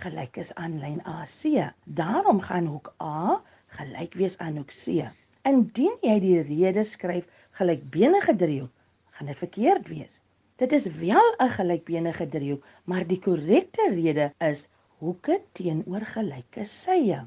gelyk 0.03 0.41
is 0.43 0.51
aan 0.63 0.79
lyn 0.83 0.99
AC. 1.05 1.71
Daarom 2.01 2.41
gaan 2.47 2.67
hoek 2.73 2.93
A 3.01 3.41
gelyk 3.77 4.13
wees 4.19 4.37
aan 4.37 4.57
hoek 4.57 4.73
C. 4.81 5.05
Indien 5.51 5.95
jy 6.01 6.17
die 6.19 6.41
rede 6.51 6.83
skryf 6.83 7.29
gelykbenige 7.61 8.35
driehoek, 8.35 8.73
gaan 9.15 9.31
dit 9.31 9.37
verkeerd 9.45 9.87
wees. 9.87 10.21
Dit 10.59 10.71
is 10.71 10.85
wel 10.99 11.27
'n 11.39 11.55
gelykbenige 11.57 12.27
driehoek, 12.35 12.65
maar 12.83 13.07
die 13.07 13.19
korrekte 13.19 13.89
rede 13.95 14.31
is 14.51 14.67
hoeke 14.99 15.41
teenoor 15.53 16.03
gelyke 16.15 16.65
sye. 16.65 17.19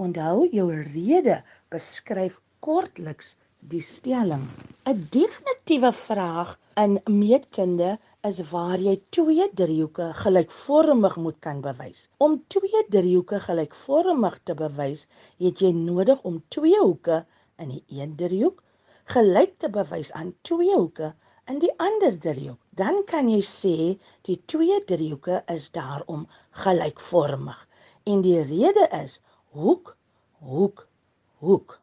Onthou 0.00 0.46
jou 0.48 0.68
rede 0.72 1.42
beskryf 1.68 2.38
kortliks 2.64 3.34
die 3.72 3.82
stelling. 3.84 4.46
'n 4.88 5.00
Definitiewe 5.16 5.90
vraag 5.92 6.54
in 6.82 6.94
meetkunde 7.04 7.90
is 8.30 8.38
waar 8.52 8.80
jy 8.80 8.94
twee 9.16 9.46
driehoeke 9.60 10.06
gelykvormig 10.22 11.16
moet 11.24 11.38
kan 11.46 11.60
bewys. 11.60 12.08
Om 12.16 12.38
twee 12.54 12.82
driehoeke 12.96 13.40
gelykvormig 13.48 14.40
te 14.44 14.54
bewys, 14.62 15.06
het 15.44 15.60
jy 15.60 15.72
nodig 15.76 16.22
om 16.22 16.42
twee 16.48 16.80
hoeke 16.80 17.24
in 17.58 17.76
die 17.76 17.84
een 18.00 18.16
driehoek 18.16 18.62
gelyk 19.14 19.58
te 19.58 19.68
bewys 19.68 20.12
aan 20.12 20.32
twee 20.42 20.74
hoeke 20.76 21.14
in 21.50 21.58
die 21.60 21.74
ander 21.76 22.16
driehoek. 22.18 22.60
Dan 22.70 23.02
kan 23.04 23.28
jy 23.28 23.42
sê 23.44 23.78
die 24.28 24.40
twee 24.46 24.80
driehoeke 24.84 25.42
is 25.52 25.68
daarom 25.76 26.28
gelykvormig. 26.64 27.66
En 28.08 28.24
die 28.24 28.40
rede 28.40 28.88
is 29.04 29.20
hoek, 29.50 29.96
hoek, 30.38 30.88
hoek. 31.42 31.76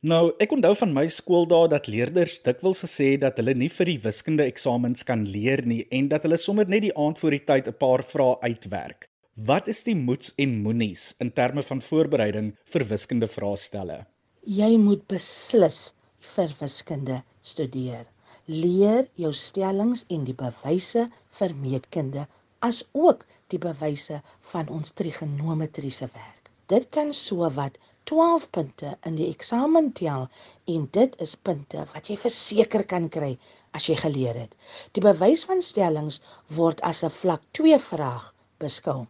Nou, 0.00 0.30
ek 0.38 0.52
onthou 0.54 0.74
van 0.78 0.92
my 0.94 1.06
skooldae 1.10 1.70
dat 1.72 1.88
leerders 1.90 2.36
dikwels 2.44 2.84
gesê 2.84 3.14
het 3.14 3.24
dat 3.24 3.40
hulle 3.40 3.54
nie 3.58 3.70
vir 3.72 3.88
die 3.90 4.00
wiskunde 4.04 4.44
eksamens 4.46 5.06
kan 5.08 5.24
leer 5.26 5.64
nie 5.66 5.80
en 5.90 6.10
dat 6.12 6.26
hulle 6.26 6.38
sommer 6.38 6.68
net 6.70 6.84
die 6.84 6.92
aand 6.94 7.18
voor 7.18 7.34
die 7.34 7.44
tyd 7.50 7.68
'n 7.68 7.78
paar 7.80 8.04
vrae 8.04 8.36
uitwerk. 8.44 9.08
Wat 9.34 9.68
is 9.68 9.82
die 9.82 9.96
moets 9.96 10.32
en 10.36 10.62
moenies 10.62 11.14
in 11.18 11.32
terme 11.32 11.62
van 11.62 11.80
voorbereiding 11.80 12.54
vir 12.72 12.84
wiskunde 12.84 13.26
vraestelle? 13.26 14.06
Jy 14.44 14.76
moet 14.76 15.06
beslis 15.08 15.94
vir 16.34 16.54
wiskunde 16.60 17.22
studeer. 17.42 18.06
Leer 18.46 19.06
jou 19.14 19.32
stellings 19.32 20.04
en 20.08 20.24
die 20.24 20.34
bewyse 20.34 21.08
vir 21.40 21.54
meetkunde 21.54 22.26
as 22.60 22.84
ook 22.92 23.26
die 23.48 23.58
bewyse 23.58 24.22
van 24.52 24.68
ons 24.68 24.92
trigonometriese 24.92 26.08
werk. 26.14 26.37
Dit 26.68 26.88
kan 26.94 27.14
sowat 27.14 27.78
12 28.08 28.50
punte 28.56 28.90
in 29.08 29.14
die 29.20 29.28
eksamen 29.28 29.92
tel 30.00 30.26
en 30.74 30.88
dit 30.96 31.14
is 31.26 31.34
punte 31.48 31.84
wat 31.92 32.08
jy 32.10 32.16
verseker 32.24 32.84
kan 32.90 33.08
kry 33.14 33.30
as 33.78 33.86
jy 33.88 33.96
geleer 34.00 34.36
het. 34.42 34.52
Die 34.96 35.04
bewys 35.04 35.44
van 35.48 35.62
stellings 35.64 36.20
word 36.58 36.80
as 36.90 37.02
'n 37.08 37.12
vlak 37.20 37.42
2 37.60 37.78
vraag 37.90 38.26
beskou. 38.64 39.06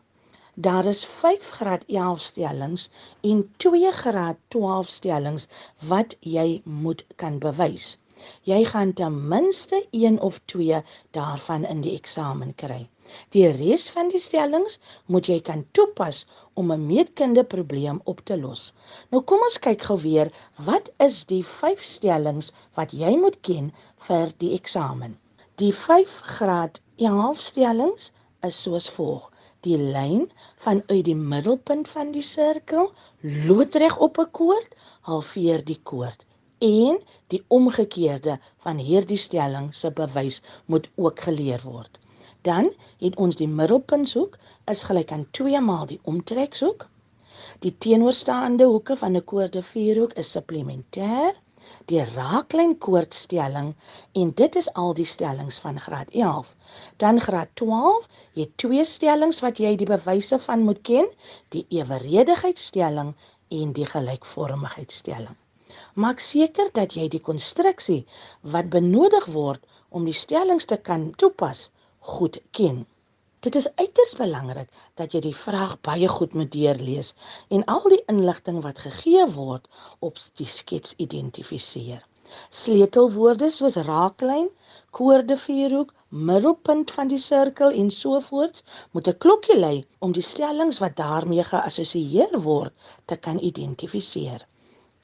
Daar 0.69 0.87
is 0.91 1.05
5 1.05 1.51
graad 1.59 1.85
11 1.87 2.21
stellings 2.31 2.91
en 3.33 3.45
2 3.67 3.93
graad 4.03 4.39
12 4.49 4.89
stellings 5.01 5.49
wat 5.93 6.17
jy 6.21 6.63
moet 6.65 7.05
kan 7.17 7.39
bewys. 7.39 7.99
Jy 8.51 8.65
gaan 8.65 8.93
ten 8.93 9.29
minste 9.29 9.87
1 9.91 10.21
of 10.21 10.41
2 10.45 10.83
daarvan 11.11 11.65
in 11.65 11.81
die 11.81 11.95
eksamen 11.97 12.55
kry. 12.55 12.89
Die 13.35 13.47
res 13.59 13.85
van 13.95 14.11
die 14.13 14.21
stellings 14.21 14.79
moet 15.07 15.29
jy 15.31 15.39
kan 15.49 15.65
toepas 15.77 16.27
om 16.55 16.73
'n 16.73 16.87
meetkunde 16.87 17.45
probleem 17.55 18.01
op 18.05 18.21
te 18.31 18.37
los. 18.41 18.73
Nou 19.11 19.23
kom 19.23 19.47
ons 19.49 19.59
kyk 19.67 19.83
gou 19.89 19.99
weer, 20.03 20.33
wat 20.69 20.91
is 21.07 21.25
die 21.25 21.45
5 21.45 21.83
stellings 21.95 22.53
wat 22.75 22.93
jy 22.93 23.17
moet 23.17 23.41
ken 23.41 23.73
vir 24.09 24.35
die 24.39 24.53
eksamen? 24.61 25.19
Die 25.57 25.73
5 25.73 26.21
graad 26.37 26.81
11 26.97 27.41
stellings 27.41 28.13
is 28.43 28.63
soos 28.63 28.91
volg: 28.99 29.31
die 29.67 29.79
lyn 29.79 30.31
vanuit 30.65 31.05
die 31.07 31.19
middelpunt 31.33 31.89
van 31.95 32.13
die 32.15 32.23
sirkel 32.23 32.93
loodreg 33.49 33.97
op 34.07 34.19
'n 34.19 34.31
koord, 34.31 34.75
halveer 35.09 35.65
die 35.65 35.81
koord. 35.83 36.28
En 36.59 36.99
die 37.27 37.43
omgekeerde 37.47 38.39
van 38.67 38.77
hierdie 38.77 39.17
stelling 39.17 39.75
se 39.75 39.91
bewys 39.91 40.43
moet 40.67 40.89
ook 40.95 41.21
geleer 41.21 41.63
word. 41.65 41.99
Dan 42.43 42.71
het 42.99 43.17
ons 43.17 43.37
die 43.37 43.49
middelpuntshoek 43.49 44.39
is 44.65 44.83
gelyk 44.83 45.13
aan 45.13 45.27
2 45.31 45.61
maal 45.61 45.87
die 45.87 46.01
omtrekshoek. 46.03 46.89
Die 47.59 47.75
teenoorstaande 47.79 48.65
hoeke 48.65 48.97
van 48.97 49.17
'n 49.17 49.25
koorde 49.25 49.63
vierhoek 49.63 50.13
is 50.13 50.31
supplementêr 50.37 51.35
die 51.91 52.05
raaklyn 52.05 52.75
koordstelling 52.85 53.73
en 54.21 54.31
dit 54.41 54.59
is 54.61 54.69
al 54.83 54.95
die 54.99 55.07
stellings 55.13 55.59
van 55.65 55.81
graad 55.87 56.11
11. 56.11 56.55
Dan 56.97 57.21
graad 57.21 57.49
12 57.55 58.09
het 58.41 58.55
twee 58.57 58.85
stellings 58.85 59.41
wat 59.45 59.61
jy 59.65 59.75
die 59.81 59.91
bewyse 59.91 60.39
van 60.47 60.65
moet 60.69 60.81
ken, 60.91 61.11
die 61.57 61.67
eweredigheidstelling 61.81 63.15
en 63.49 63.73
die 63.73 63.87
gelykvormigheidstelling. 63.87 65.37
Maak 65.99 66.21
seker 66.23 66.69
dat 66.75 66.93
jy 66.95 67.09
die 67.11 67.23
konstruksie 67.27 68.03
wat 68.55 68.69
benodig 68.71 69.25
word 69.37 69.65
om 69.91 70.05
die 70.07 70.15
stellings 70.15 70.69
te 70.71 70.77
kan 70.89 71.07
toepas, 71.19 71.63
goed 72.11 72.37
ken. 72.59 72.85
Dit 73.43 73.57
is 73.59 73.67
uiters 73.81 74.13
belangrik 74.21 74.69
dat 75.01 75.17
jy 75.17 75.21
die 75.25 75.35
vraag 75.41 75.73
baie 75.89 76.11
goed 76.13 76.37
moet 76.39 76.53
deurlees 76.53 77.11
en 77.57 77.65
al 77.75 77.83
die 77.91 77.99
inligting 78.13 78.61
wat 78.67 78.79
gegee 78.85 79.25
word 79.35 79.67
op 80.09 80.21
die 80.39 80.47
skets 80.53 80.95
identifiseer. 81.07 82.05
Sleutelwoorde 82.61 83.49
soos 83.57 83.79
raaklyn, 83.89 84.47
koordevierhoek, 85.01 85.91
middelpunt 86.31 86.93
van 86.95 87.11
die 87.11 87.19
sirkel 87.25 87.75
en 87.83 87.91
so 87.97 88.21
voort 88.29 88.63
moet 88.93 89.11
'n 89.11 89.19
klokkie 89.27 89.59
lui 89.59 89.79
om 89.99 90.15
die 90.21 90.29
stellings 90.31 90.79
wat 90.85 90.97
daarmee 91.03 91.49
geassosieer 91.51 92.39
word 92.47 92.93
te 93.07 93.17
kan 93.17 93.43
identifiseer. 93.51 94.47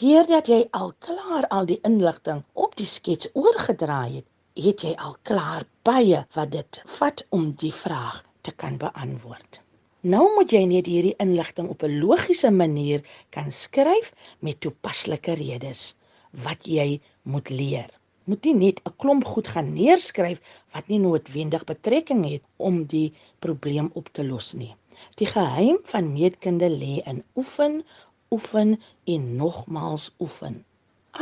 Deurdat 0.03 0.49
jy 0.51 0.57
al 0.75 0.89
klaar 0.99 1.45
al 1.55 1.69
die 1.71 1.77
inligting 1.87 2.41
op 2.59 2.73
die 2.75 2.87
skets 2.91 3.29
oorgedraai 3.39 4.17
het, 4.17 4.25
het 4.59 4.83
jy 4.83 4.91
al 4.99 5.13
klaar 5.23 5.69
baie 5.87 6.25
wat 6.35 6.51
dit 6.51 6.81
vat 6.97 7.23
om 7.37 7.53
die 7.61 7.71
vraag 7.71 8.17
te 8.43 8.51
kan 8.63 8.75
beantwoord. 8.81 9.61
Nou 10.03 10.25
moet 10.35 10.51
jy 10.51 10.65
net 10.67 10.91
hierdie 10.91 11.15
inligting 11.23 11.71
op 11.71 11.87
'n 11.87 12.01
logiese 12.03 12.51
manier 12.51 13.07
kan 13.31 13.53
skryf 13.53 14.11
met 14.41 14.61
toepaslike 14.61 15.39
redes 15.39 15.95
wat 16.43 16.67
jy 16.67 17.01
moet 17.23 17.51
leer. 17.51 17.91
Moet 18.25 18.45
nie 18.45 18.55
net 18.55 18.81
'n 18.83 18.97
klomp 18.99 19.25
goed 19.25 19.49
gaan 19.49 19.75
neerskryf 19.75 20.41
wat 20.75 20.89
nie 20.89 20.99
noodwendig 20.99 21.65
betrekking 21.65 22.27
het 22.27 22.43
om 22.57 22.85
die 22.85 23.13
probleem 23.39 23.91
op 23.95 24.09
te 24.13 24.25
los 24.25 24.55
nie. 24.55 24.75
Die 25.15 25.27
geheim 25.27 25.79
van 25.85 26.13
meetkunde 26.13 26.69
lê 26.69 26.99
in 27.07 27.23
oefen, 27.37 27.85
oefen 28.35 28.77
en 29.15 29.23
nogmaals 29.41 30.11
oefen. 30.25 30.65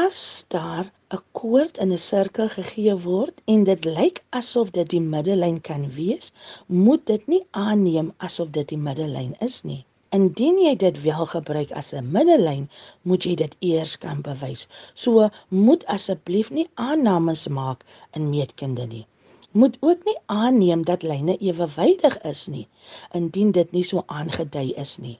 As 0.08 0.44
daar 0.48 0.86
'n 1.16 1.22
koord 1.38 1.78
in 1.84 1.90
'n 1.92 2.04
sirkel 2.10 2.48
gegee 2.58 2.96
word 3.06 3.40
en 3.54 3.64
dit 3.70 3.84
lyk 3.84 4.18
asof 4.38 4.70
dit 4.76 4.88
die 4.94 5.00
middellyn 5.14 5.60
kan 5.68 5.82
wees, 5.96 6.32
moet 6.66 7.02
dit 7.06 7.26
nie 7.32 7.44
aanneem 7.50 8.08
asof 8.16 8.48
dit 8.58 8.68
die 8.68 8.82
middellyn 8.86 9.34
is 9.48 9.62
nie. 9.70 9.84
Indien 10.18 10.58
jy 10.60 10.72
dit 10.76 11.02
wel 11.02 11.26
gebruik 11.34 11.70
as 11.80 11.92
'n 11.98 12.08
middellyn, 12.16 12.64
moet 13.02 13.24
jy 13.28 13.34
dit 13.42 13.56
eers 13.58 13.98
kan 13.98 14.18
bewys. 14.20 14.66
So 14.94 15.28
moet 15.48 15.84
asseblief 15.96 16.50
nie 16.50 16.68
aannames 16.74 17.48
maak 17.48 17.84
in 18.12 18.30
meetkunde 18.30 18.86
nie. 18.86 19.06
Moet 19.50 19.76
ook 19.80 20.04
nie 20.04 20.18
aanneem 20.26 20.84
dat 20.84 21.02
lyne 21.02 21.36
ewewydig 21.36 22.18
is 22.32 22.46
nie, 22.46 22.68
indien 23.12 23.52
dit 23.52 23.72
nie 23.72 23.84
so 23.84 24.04
aangedui 24.06 24.72
is 24.86 24.98
nie. 24.98 25.18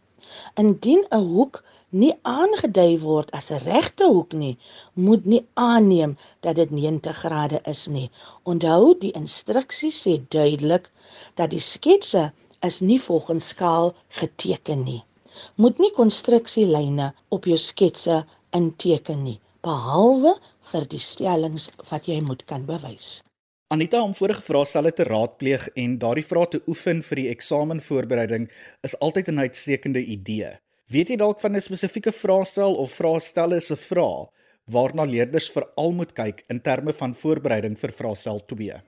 Indien 0.55 1.05
'n 1.11 1.25
hoek 1.35 1.65
nie 1.93 2.13
aangedui 2.29 2.99
word 3.01 3.31
as 3.39 3.51
'n 3.53 3.65
regte 3.65 4.07
hoek 4.15 4.33
nie, 4.43 4.57
moet 4.95 5.25
nie 5.33 5.43
aanneem 5.55 6.17
dat 6.41 6.57
dit 6.57 6.71
90 6.71 7.17
grade 7.25 7.61
is 7.73 7.87
nie. 7.89 8.11
Onthou, 8.45 8.95
die 8.99 9.13
instruksies 9.23 9.99
sê 10.07 10.15
duidelik 10.29 10.91
dat 11.37 11.51
die 11.51 11.61
sketse 11.61 12.33
is 12.63 12.81
nie 12.81 13.01
volgens 13.01 13.49
skaal 13.49 13.95
geteken 14.21 14.85
nie. 14.85 15.03
Moet 15.57 15.79
nie 15.79 15.91
konstruksielyne 15.91 17.13
op 17.29 17.45
jou 17.45 17.59
sketse 17.59 18.25
inteken 18.51 19.23
nie, 19.25 19.41
behalwe 19.63 20.37
vir 20.73 20.89
die 20.89 21.01
stellings 21.01 21.71
wat 21.91 22.09
jy 22.09 22.21
moet 22.21 22.45
kan 22.45 22.67
bewys. 22.67 23.21
Anita 23.73 24.03
om 24.05 24.13
vorige 24.13 24.43
vraestelle 24.45 24.93
te 24.93 25.05
raadpleeg 25.09 25.69
en 25.81 25.95
daardie 25.99 26.27
vrae 26.29 26.49
te 26.55 26.59
oefen 26.69 27.01
vir 27.07 27.21
die 27.23 27.31
eksamenvoorbereiding 27.33 28.51
is 28.85 28.99
altyd 29.01 29.29
'n 29.33 29.39
uitstekende 29.39 30.03
idee. 30.17 30.59
Weet 30.93 31.09
jy 31.09 31.17
dalk 31.17 31.39
van 31.41 31.55
'n 31.57 31.65
spesifieke 31.65 32.13
vraestel 32.13 32.75
of 32.83 32.91
vraestelle 32.93 33.61
se 33.61 33.77
vrae 33.81 34.27
waarna 34.75 35.05
leerders 35.09 35.47
veral 35.55 35.93
moet 35.99 36.13
kyk 36.13 36.43
in 36.53 36.61
terme 36.61 36.93
van 36.93 37.15
voorbereiding 37.21 37.79
vir 37.83 37.93
vraestel 37.99 38.41
2? 38.53 38.81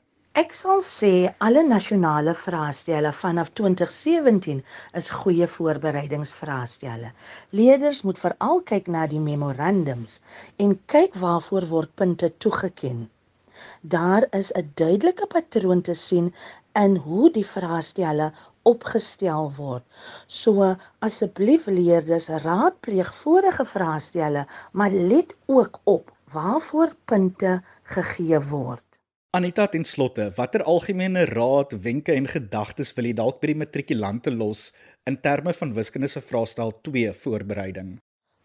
Ek 0.42 0.52
sal 0.52 0.82
sê 0.90 1.12
alle 1.46 1.62
nasionale 1.62 2.34
vraestelle 2.34 3.12
vanaf 3.22 3.52
2017 3.60 4.60
is 5.00 5.10
goeie 5.22 5.48
voorbereidingsvraestelle. 5.56 7.12
Leerders 7.50 8.02
moet 8.02 8.20
veral 8.26 8.60
kyk 8.72 8.86
na 8.96 9.06
die 9.06 9.24
memorandums 9.30 10.20
en 10.58 10.80
kyk 10.86 11.16
waarvoor 11.24 11.68
word 11.72 11.94
punte 11.94 12.32
toegeken. 12.36 13.08
Daar 13.80 14.26
is 14.40 14.52
'n 14.52 14.72
duidelike 14.74 15.26
patroon 15.26 15.80
te 15.80 15.94
sien 15.94 16.34
in 16.74 16.96
hoe 16.96 17.30
die 17.30 17.46
vraestelle 17.46 18.32
opgestel 18.68 19.53
word. 19.57 19.85
So 20.27 20.74
asseblief 21.05 21.66
leerders 21.66 22.29
raadpleeg 22.44 23.12
vorige 23.20 23.64
vraestelle, 23.64 24.46
maar 24.72 24.90
let 24.90 25.35
ook 25.46 25.81
op 25.85 26.11
waarvoor 26.33 26.96
punte 27.05 27.61
gegee 27.83 28.40
word. 28.40 28.83
Anita 29.35 29.66
ten 29.66 29.85
slotte, 29.85 30.29
watter 30.37 30.62
algemene 30.62 31.24
raad, 31.27 31.72
wenke 31.83 32.12
en 32.14 32.29
gedagtes 32.31 32.92
wil 32.94 33.09
jy 33.09 33.14
dalk 33.18 33.40
by 33.42 33.48
die 33.50 33.61
matrikulante 33.64 34.31
los 34.31 34.68
in 35.11 35.16
terme 35.18 35.50
van 35.59 35.72
wiskunde 35.74 36.07
se 36.12 36.22
vraestel 36.22 36.70
2 36.87 37.11
voorbereiding? 37.22 37.96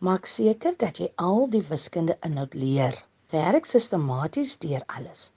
Maak 0.02 0.26
seker 0.32 0.74
dat 0.82 0.98
jy 0.98 1.12
al 1.22 1.46
die 1.54 1.62
wiskunde 1.70 2.16
inhoud 2.26 2.58
leer. 2.58 2.98
Werk 3.30 3.70
sistematies 3.70 4.56
deur 4.64 4.82
alles. 4.98 5.30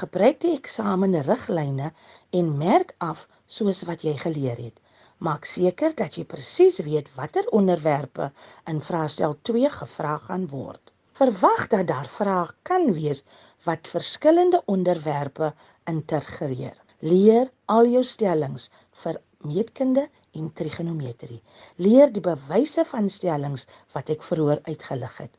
Gebruik 0.00 0.40
die 0.42 0.56
eksamenriglyne 0.56 1.92
en 2.40 2.50
merk 2.58 2.96
af 2.98 3.28
soos 3.48 3.82
wat 3.88 4.04
jy 4.04 4.14
geleer 4.20 4.60
het. 4.60 4.76
Maak 5.24 5.48
seker 5.50 5.94
dat 5.98 6.14
jy 6.18 6.24
presies 6.28 6.78
weet 6.86 7.08
watter 7.16 7.48
onderwerpe 7.58 8.28
in 8.70 8.82
vraestel 8.88 9.34
2 9.48 9.70
gevra 9.80 10.16
gaan 10.28 10.46
word. 10.52 10.92
Verwag 11.18 11.64
dat 11.72 11.88
daar 11.88 12.10
vrae 12.12 12.46
kan 12.62 12.92
wees 12.94 13.24
wat 13.66 13.90
verskillende 13.90 14.60
onderwerpe 14.66 15.52
integreer. 15.90 16.76
Leer 17.00 17.50
al 17.66 17.88
jou 17.90 18.04
stellings 18.04 18.68
vir 19.02 19.18
meetkunde 19.48 20.08
en 20.38 20.52
trigonometrie. 20.60 21.40
Leer 21.76 22.12
die 22.14 22.22
bewyse 22.22 22.84
van 22.92 23.08
stellings 23.10 23.66
wat 23.94 24.10
ek 24.14 24.22
vroeër 24.26 24.62
uitgelig 24.70 25.16
het. 25.24 25.34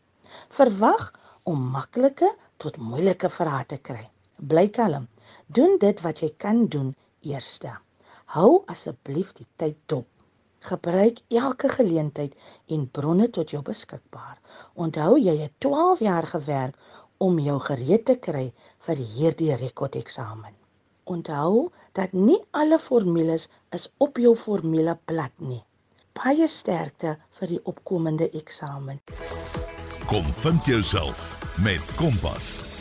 Verwag 0.60 1.12
om 1.43 1.62
maklike 1.76 2.30
tot 2.58 2.78
moeilike 2.78 3.30
vrae 3.32 3.65
te 3.65 3.78
kry. 3.78 4.06
Bly 4.39 4.67
kalm. 4.76 5.08
Doen 5.48 5.78
dit 5.80 6.02
wat 6.04 6.24
jy 6.24 6.34
kan 6.38 6.65
doen 6.67 6.95
eerste. 7.24 7.78
Hou 8.29 8.61
asseblief 8.69 9.31
die 9.33 9.47
tyd 9.57 9.77
dop. 9.89 10.05
Gebruik 10.61 11.23
elke 11.33 11.69
geleentheid 11.73 12.35
en 12.69 12.83
bronne 12.93 13.29
tot 13.33 13.49
jou 13.49 13.63
beskikbaar. 13.65 14.37
Onthou 14.77 15.15
jy 15.17 15.33
het 15.39 15.55
12 15.65 16.03
jaar 16.05 16.27
gewerk 16.29 16.77
om 17.17 17.39
jou 17.41 17.57
gereed 17.65 18.05
te 18.05 18.19
kry 18.21 18.45
vir 18.85 19.01
hierdie 19.15 19.55
rekordeksamen. 19.57 20.53
Onthou 21.09 21.71
dat 21.97 22.13
nie 22.13 22.37
alle 22.51 22.77
formules 22.77 23.49
is 23.73 23.89
op 23.97 24.21
jou 24.21 24.35
formuleblad 24.37 25.33
nie. 25.41 25.63
Baie 26.13 26.45
sterkte 26.47 27.17
vir 27.39 27.55
die 27.55 27.63
opkomende 27.65 28.29
eksamen. 28.29 29.01
Kom 30.05 30.29
vind 30.45 30.69
jouself 30.69 31.31
met 31.65 31.81
Kompas. 31.97 32.78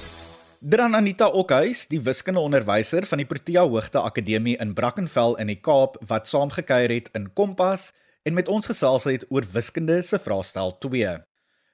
Dran 0.60 0.96
Anita 0.98 1.28
Okhuis, 1.30 1.84
die 1.86 2.00
wiskundeonderwyser 2.02 3.04
van 3.06 3.20
die 3.20 3.26
Protea 3.30 3.62
Hoogte 3.62 4.00
Akademie 4.02 4.56
in 4.58 4.72
Brackenfell 4.74 5.36
in 5.38 5.52
die 5.52 5.60
Kaap 5.62 5.94
wat 6.10 6.26
saamgekuier 6.26 6.90
het 6.90 7.12
in 7.14 7.28
Kompas 7.38 7.92
en 8.26 8.34
met 8.34 8.50
ons 8.50 8.66
gesels 8.66 9.06
het 9.06 9.22
oor 9.30 9.46
wiskunde 9.52 10.00
se 10.02 10.18
vraestel 10.18 10.74
2. 10.82 11.14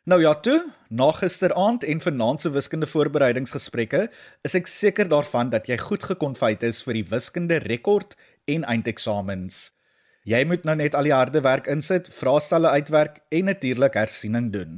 Nou 0.05 0.21
ja, 0.21 0.35
toe, 0.37 0.59
na 0.93 1.09
gisteraand 1.17 1.89
en 1.89 2.05
vanaand 2.05 2.45
se 2.45 2.53
wiskunde 2.53 2.85
voorbereidingsgesprekke, 2.93 4.05
is 4.45 4.61
ek 4.61 4.69
seker 4.69 5.09
daarvan 5.09 5.49
dat 5.49 5.73
jy 5.73 5.81
goed 5.81 6.05
gekonfyt 6.05 6.69
is 6.69 6.85
vir 6.85 7.01
die 7.01 7.09
wiskunde 7.09 7.63
rekord 7.65 8.19
en 8.45 8.69
eindeksamens. 8.69 9.71
Jy 10.29 10.45
moet 10.45 10.69
nou 10.69 10.77
net 10.77 10.93
al 10.93 11.09
die 11.09 11.17
harde 11.17 11.41
werk 11.41 11.73
insit, 11.73 12.13
vraestelle 12.13 12.77
uitwerk 12.77 13.23
en 13.33 13.49
natuurlik 13.49 13.97
hersiening 13.97 14.53
doen. 14.53 14.77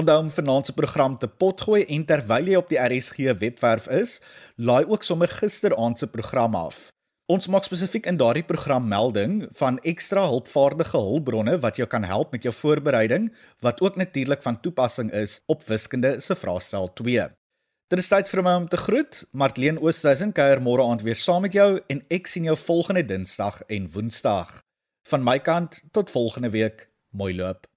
Onthou 0.00 0.22
om 0.22 0.30
vanaand 0.30 0.66
se 0.66 0.72
program 0.72 1.18
te 1.18 1.28
potgooi 1.28 1.82
en 1.92 2.04
terwyl 2.08 2.46
jy 2.48 2.56
op 2.56 2.70
die 2.70 2.78
RSG 2.80 3.34
webwerf 3.36 3.88
is, 3.92 4.14
laai 4.56 4.86
ook 4.88 5.02
sommer 5.04 5.28
gisteraand 5.28 6.00
se 6.00 6.06
program 6.08 6.54
af. 6.56 6.86
Ons 7.28 7.50
maak 7.52 7.66
spesifiek 7.68 8.08
in 8.08 8.16
daardie 8.16 8.46
program 8.46 8.86
melding 8.88 9.42
van 9.60 9.76
ekstra 9.92 10.22
hulpvaardige 10.30 10.96
hulpbronne 10.96 11.58
wat 11.60 11.76
jou 11.76 11.88
kan 11.88 12.06
help 12.08 12.32
met 12.32 12.48
jou 12.48 12.54
voorbereiding 12.62 13.28
wat 13.66 13.82
ook 13.84 14.00
natuurlik 14.00 14.42
van 14.42 14.60
toepassing 14.60 15.12
is 15.12 15.40
op 15.46 15.66
wiskunde 15.68 16.16
se 16.20 16.34
vraestel 16.34 16.88
2. 17.02 17.28
Dit 17.92 18.00
is 18.00 18.08
tyd 18.08 18.32
vir 18.32 18.42
my 18.46 18.54
om 18.62 18.68
te 18.68 18.80
groet. 18.80 19.24
Martleen 19.32 19.82
Oosthuizen 19.82 20.32
kuier 20.32 20.64
môre 20.64 20.86
aand 20.86 21.04
weer 21.04 21.18
saam 21.18 21.44
met 21.44 21.52
jou 21.52 21.74
en 21.92 22.00
ek 22.08 22.30
sien 22.30 22.48
jou 22.48 22.56
volgende 22.56 23.04
Dinsdag 23.04 23.60
en 23.68 23.90
Woensdag. 23.92 24.62
Van 25.12 25.26
my 25.26 25.36
kant 25.44 25.82
tot 25.92 26.10
volgende 26.10 26.54
week. 26.56 26.88
Mooi 27.12 27.34
loop. 27.36 27.68